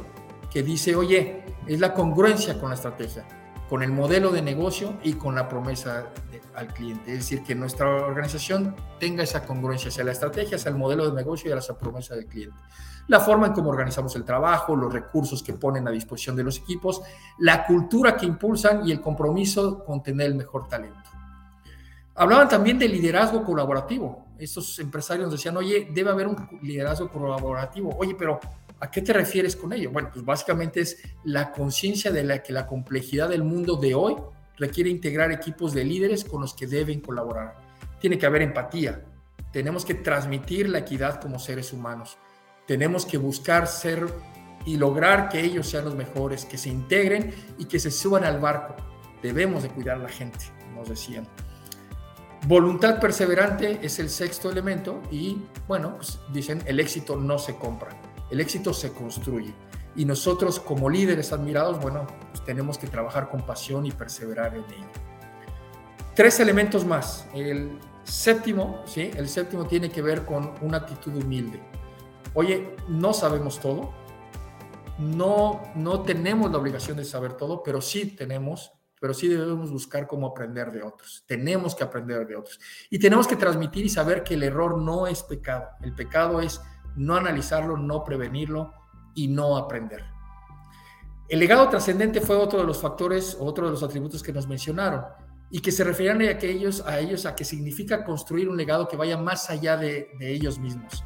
que 0.51 0.61
dice, 0.61 0.95
oye, 0.95 1.43
es 1.65 1.79
la 1.79 1.95
congruencia 1.95 2.59
con 2.59 2.69
la 2.69 2.75
estrategia, 2.75 3.25
con 3.69 3.83
el 3.83 3.91
modelo 3.91 4.31
de 4.31 4.41
negocio 4.41 4.97
y 5.03 5.13
con 5.13 5.35
la 5.35 5.47
promesa 5.47 6.07
al 6.55 6.67
cliente. 6.73 7.11
Es 7.11 7.19
decir, 7.19 7.43
que 7.43 7.55
nuestra 7.55 7.87
organización 7.87 8.75
tenga 8.99 9.23
esa 9.23 9.45
congruencia 9.45 9.89
hacia 9.89 10.03
la 10.03 10.11
estrategia, 10.11 10.57
hacia 10.57 10.69
el 10.69 10.77
modelo 10.77 11.09
de 11.09 11.15
negocio 11.15 11.49
y 11.49 11.53
a 11.53 11.55
la 11.55 11.77
promesa 11.77 12.15
del 12.15 12.27
cliente 12.27 12.57
la 13.07 13.19
forma 13.19 13.47
en 13.47 13.53
cómo 13.53 13.69
organizamos 13.69 14.15
el 14.15 14.23
trabajo, 14.23 14.75
los 14.75 14.91
recursos 14.91 15.43
que 15.43 15.53
ponen 15.53 15.87
a 15.87 15.91
disposición 15.91 16.35
de 16.35 16.43
los 16.43 16.57
equipos, 16.57 17.01
la 17.37 17.65
cultura 17.65 18.17
que 18.17 18.25
impulsan 18.25 18.87
y 18.87 18.91
el 18.91 19.01
compromiso 19.01 19.83
con 19.83 20.01
tener 20.01 20.27
el 20.27 20.35
mejor 20.35 20.67
talento. 20.67 21.09
Hablaban 22.15 22.47
también 22.47 22.79
de 22.79 22.87
liderazgo 22.87 23.43
colaborativo. 23.43 24.25
Estos 24.37 24.79
empresarios 24.79 25.31
decían, 25.31 25.57
oye, 25.57 25.89
debe 25.91 26.09
haber 26.09 26.27
un 26.27 26.59
liderazgo 26.61 27.09
colaborativo. 27.09 27.95
Oye, 27.97 28.15
pero 28.17 28.39
¿a 28.79 28.91
qué 28.91 29.01
te 29.01 29.13
refieres 29.13 29.55
con 29.55 29.73
ello? 29.73 29.91
Bueno, 29.91 30.09
pues 30.13 30.25
básicamente 30.25 30.81
es 30.81 31.01
la 31.23 31.51
conciencia 31.51 32.11
de 32.11 32.23
la 32.23 32.43
que 32.43 32.53
la 32.53 32.67
complejidad 32.67 33.29
del 33.29 33.43
mundo 33.43 33.75
de 33.75 33.95
hoy 33.95 34.15
requiere 34.57 34.89
integrar 34.89 35.31
equipos 35.31 35.73
de 35.73 35.83
líderes 35.83 36.23
con 36.23 36.41
los 36.41 36.53
que 36.53 36.67
deben 36.67 37.01
colaborar. 37.01 37.55
Tiene 37.99 38.17
que 38.17 38.25
haber 38.25 38.41
empatía. 38.41 39.03
Tenemos 39.51 39.85
que 39.85 39.95
transmitir 39.95 40.69
la 40.69 40.79
equidad 40.79 41.21
como 41.21 41.39
seres 41.39 41.73
humanos 41.73 42.17
tenemos 42.65 43.05
que 43.05 43.17
buscar 43.17 43.67
ser 43.67 44.07
y 44.65 44.77
lograr 44.77 45.29
que 45.29 45.41
ellos 45.41 45.69
sean 45.69 45.85
los 45.85 45.95
mejores, 45.95 46.45
que 46.45 46.57
se 46.57 46.69
integren 46.69 47.33
y 47.57 47.65
que 47.65 47.79
se 47.79 47.91
suban 47.91 48.23
al 48.23 48.39
barco. 48.39 48.75
Debemos 49.21 49.63
de 49.63 49.69
cuidar 49.69 49.97
a 49.97 50.03
la 50.03 50.09
gente, 50.09 50.39
nos 50.73 50.89
decían. 50.89 51.27
Voluntad 52.47 52.99
perseverante 52.99 53.79
es 53.81 53.99
el 53.99 54.09
sexto 54.09 54.49
elemento 54.49 55.01
y, 55.11 55.43
bueno, 55.67 55.95
pues 55.95 56.19
dicen, 56.31 56.61
el 56.65 56.79
éxito 56.79 57.15
no 57.15 57.39
se 57.39 57.55
compra, 57.55 57.89
el 58.29 58.39
éxito 58.39 58.73
se 58.73 58.93
construye. 58.93 59.53
Y 59.95 60.05
nosotros 60.05 60.59
como 60.59 60.89
líderes 60.89 61.31
admirados, 61.31 61.79
bueno, 61.79 62.05
pues 62.31 62.43
tenemos 62.43 62.77
que 62.77 62.87
trabajar 62.87 63.29
con 63.29 63.45
pasión 63.45 63.85
y 63.85 63.91
perseverar 63.91 64.55
en 64.55 64.63
ello. 64.65 64.89
Tres 66.15 66.39
elementos 66.39 66.85
más. 66.85 67.27
El 67.33 67.79
séptimo, 68.03 68.83
¿sí? 68.85 69.11
El 69.15 69.29
séptimo 69.29 69.65
tiene 69.65 69.89
que 69.89 70.01
ver 70.01 70.25
con 70.25 70.53
una 70.61 70.77
actitud 70.77 71.15
humilde 71.15 71.61
oye, 72.35 72.75
no 72.87 73.13
sabemos 73.13 73.59
todo, 73.59 73.93
no, 74.99 75.63
no 75.75 76.03
tenemos 76.03 76.51
la 76.51 76.59
obligación 76.59 76.97
de 76.97 77.05
saber 77.05 77.33
todo, 77.33 77.63
pero 77.63 77.81
sí 77.81 78.15
tenemos, 78.15 78.71
pero 79.01 79.13
sí 79.13 79.27
debemos 79.27 79.71
buscar 79.71 80.05
cómo 80.05 80.27
aprender 80.27 80.71
de 80.71 80.83
otros. 80.83 81.23
Tenemos 81.25 81.75
que 81.75 81.83
aprender 81.83 82.27
de 82.27 82.35
otros. 82.35 82.59
Y 82.89 82.99
tenemos 82.99 83.27
que 83.27 83.35
transmitir 83.35 83.85
y 83.85 83.89
saber 83.89 84.23
que 84.23 84.35
el 84.35 84.43
error 84.43 84.77
no 84.77 85.07
es 85.07 85.23
pecado. 85.23 85.69
El 85.81 85.93
pecado 85.93 86.41
es 86.41 86.61
no 86.95 87.15
analizarlo, 87.15 87.77
no 87.77 88.03
prevenirlo 88.03 88.73
y 89.13 89.27
no 89.27 89.57
aprender. 89.57 90.03
El 91.27 91.39
legado 91.39 91.69
trascendente 91.69 92.21
fue 92.21 92.35
otro 92.35 92.59
de 92.59 92.65
los 92.65 92.79
factores, 92.79 93.35
otro 93.39 93.65
de 93.65 93.71
los 93.71 93.83
atributos 93.83 94.21
que 94.21 94.31
nos 94.31 94.47
mencionaron 94.47 95.05
y 95.49 95.59
que 95.59 95.71
se 95.71 95.83
referían 95.83 96.21
a, 96.21 96.29
aquellos, 96.29 96.85
a 96.85 96.99
ellos 96.99 97.25
a 97.25 97.35
que 97.35 97.43
significa 97.45 98.03
construir 98.03 98.49
un 98.49 98.57
legado 98.57 98.87
que 98.87 98.97
vaya 98.97 99.17
más 99.17 99.49
allá 99.49 99.77
de, 99.77 100.11
de 100.19 100.31
ellos 100.31 100.59
mismos 100.59 101.03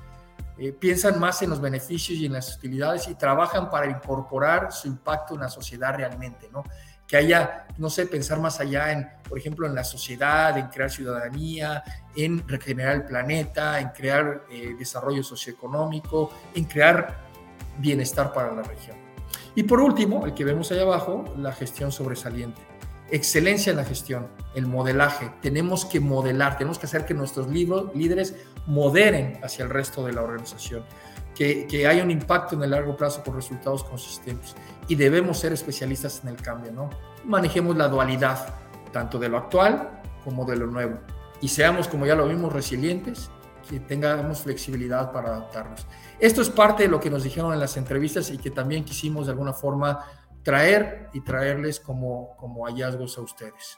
eh, 0.61 0.73
piensan 0.73 1.17
más 1.21 1.41
en 1.41 1.51
los 1.51 1.61
beneficios 1.61 2.19
y 2.19 2.25
en 2.25 2.33
las 2.33 2.57
utilidades 2.57 3.07
y 3.07 3.15
trabajan 3.15 3.69
para 3.69 3.89
incorporar 3.89 4.73
su 4.73 4.89
impacto 4.89 5.35
en 5.35 5.39
la 5.39 5.47
sociedad 5.47 5.95
realmente, 5.95 6.49
¿no? 6.51 6.65
Que 7.09 7.17
haya, 7.17 7.65
no 7.77 7.89
sé, 7.89 8.05
pensar 8.05 8.39
más 8.39 8.59
allá 8.59 8.91
en, 8.91 9.09
por 9.27 9.37
ejemplo, 9.37 9.65
en 9.65 9.73
la 9.73 9.83
sociedad, 9.83 10.57
en 10.57 10.67
crear 10.67 10.91
ciudadanía, 10.91 11.83
en 12.15 12.47
regenerar 12.47 12.95
el 12.95 13.03
planeta, 13.03 13.79
en 13.79 13.89
crear 13.89 14.43
eh, 14.51 14.75
desarrollo 14.77 15.23
socioeconómico, 15.23 16.31
en 16.53 16.65
crear 16.65 17.17
bienestar 17.79 18.31
para 18.31 18.53
la 18.53 18.61
región. 18.61 18.95
Y 19.55 19.63
por 19.63 19.79
último, 19.79 20.25
el 20.25 20.35
que 20.35 20.45
vemos 20.45 20.71
ahí 20.71 20.79
abajo, 20.79 21.25
la 21.35 21.51
gestión 21.51 21.91
sobresaliente 21.91 22.69
excelencia 23.11 23.71
en 23.71 23.77
la 23.77 23.85
gestión, 23.85 24.27
el 24.55 24.65
modelaje. 24.67 25.31
Tenemos 25.41 25.85
que 25.85 25.99
modelar, 25.99 26.57
tenemos 26.57 26.79
que 26.79 26.85
hacer 26.85 27.05
que 27.05 27.13
nuestros 27.13 27.47
líderes 27.47 28.35
moderen 28.67 29.39
hacia 29.43 29.63
el 29.63 29.69
resto 29.69 30.05
de 30.05 30.13
la 30.13 30.21
organización, 30.21 30.83
que, 31.39 31.67
que, 31.67 31.87
haya 31.87 32.03
un 32.03 32.11
impacto 32.11 32.55
en 32.55 32.63
el 32.63 32.71
largo 32.71 32.97
plazo 32.97 33.23
con 33.23 33.33
resultados 33.33 33.85
consistentes. 33.85 34.55
Y 34.89 34.95
debemos 34.95 35.39
ser 35.39 35.53
especialistas 35.53 36.19
en 36.21 36.31
el 36.31 36.35
cambio, 36.35 36.73
¿no? 36.73 36.89
Manejemos 37.23 37.77
la 37.77 37.87
dualidad, 37.87 38.53
tanto 38.91 39.17
de 39.17 39.29
lo 39.29 39.37
actual 39.37 40.01
como 40.25 40.43
de 40.43 40.57
lo 40.57 40.67
nuevo. 40.67 40.99
Y 41.39 41.47
seamos, 41.47 41.87
como 41.87 42.05
ya 42.05 42.15
lo 42.15 42.27
vimos, 42.27 42.51
resilientes, 42.51 43.29
que 43.69 43.79
tengamos 43.79 44.41
flexibilidad 44.41 45.13
para 45.13 45.29
adaptarnos. 45.29 45.87
Esto 46.19 46.41
es 46.41 46.49
parte 46.49 46.83
de 46.83 46.89
lo 46.89 46.99
que 46.99 47.09
nos 47.09 47.23
dijeron 47.23 47.53
en 47.53 47.61
las 47.61 47.77
entrevistas 47.77 48.29
y 48.31 48.37
que 48.37 48.51
también 48.51 48.83
quisimos 48.83 49.27
de 49.27 49.31
alguna 49.31 49.53
forma 49.53 50.05
traer 50.43 51.07
y 51.13 51.21
traerles 51.21 51.79
como, 51.79 52.35
como 52.35 52.65
hallazgos 52.65 53.17
a 53.17 53.21
ustedes. 53.21 53.77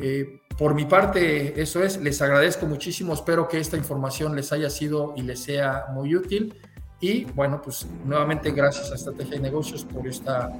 Eh, 0.00 0.40
por 0.58 0.74
mi 0.74 0.86
parte, 0.86 1.62
eso 1.62 1.84
es, 1.84 1.98
les 1.98 2.20
agradezco 2.20 2.66
muchísimo, 2.66 3.14
espero 3.14 3.46
que 3.46 3.60
esta 3.60 3.76
información 3.76 4.34
les 4.34 4.52
haya 4.52 4.70
sido 4.70 5.14
y 5.16 5.22
les 5.22 5.40
sea 5.40 5.86
muy 5.92 6.16
útil. 6.16 6.60
Y 7.00 7.24
bueno, 7.24 7.60
pues 7.62 7.86
nuevamente 8.04 8.50
gracias 8.50 8.92
a 8.92 8.94
Estrategia 8.94 9.36
de 9.36 9.40
Negocios 9.40 9.84
por 9.84 10.06
esta, 10.06 10.50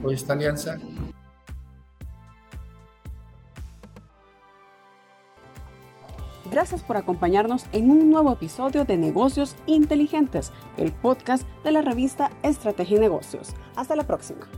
por 0.00 0.12
esta 0.12 0.32
alianza. 0.32 0.78
Gracias 6.50 6.82
por 6.82 6.96
acompañarnos 6.96 7.66
en 7.72 7.90
un 7.90 8.10
nuevo 8.10 8.32
episodio 8.32 8.84
de 8.84 8.96
Negocios 8.96 9.54
Inteligentes, 9.66 10.50
el 10.78 10.92
podcast 10.92 11.46
de 11.62 11.72
la 11.72 11.82
revista 11.82 12.30
Estrategia 12.42 12.96
y 12.96 13.00
Negocios. 13.00 13.54
Hasta 13.76 13.96
la 13.96 14.06
próxima. 14.06 14.48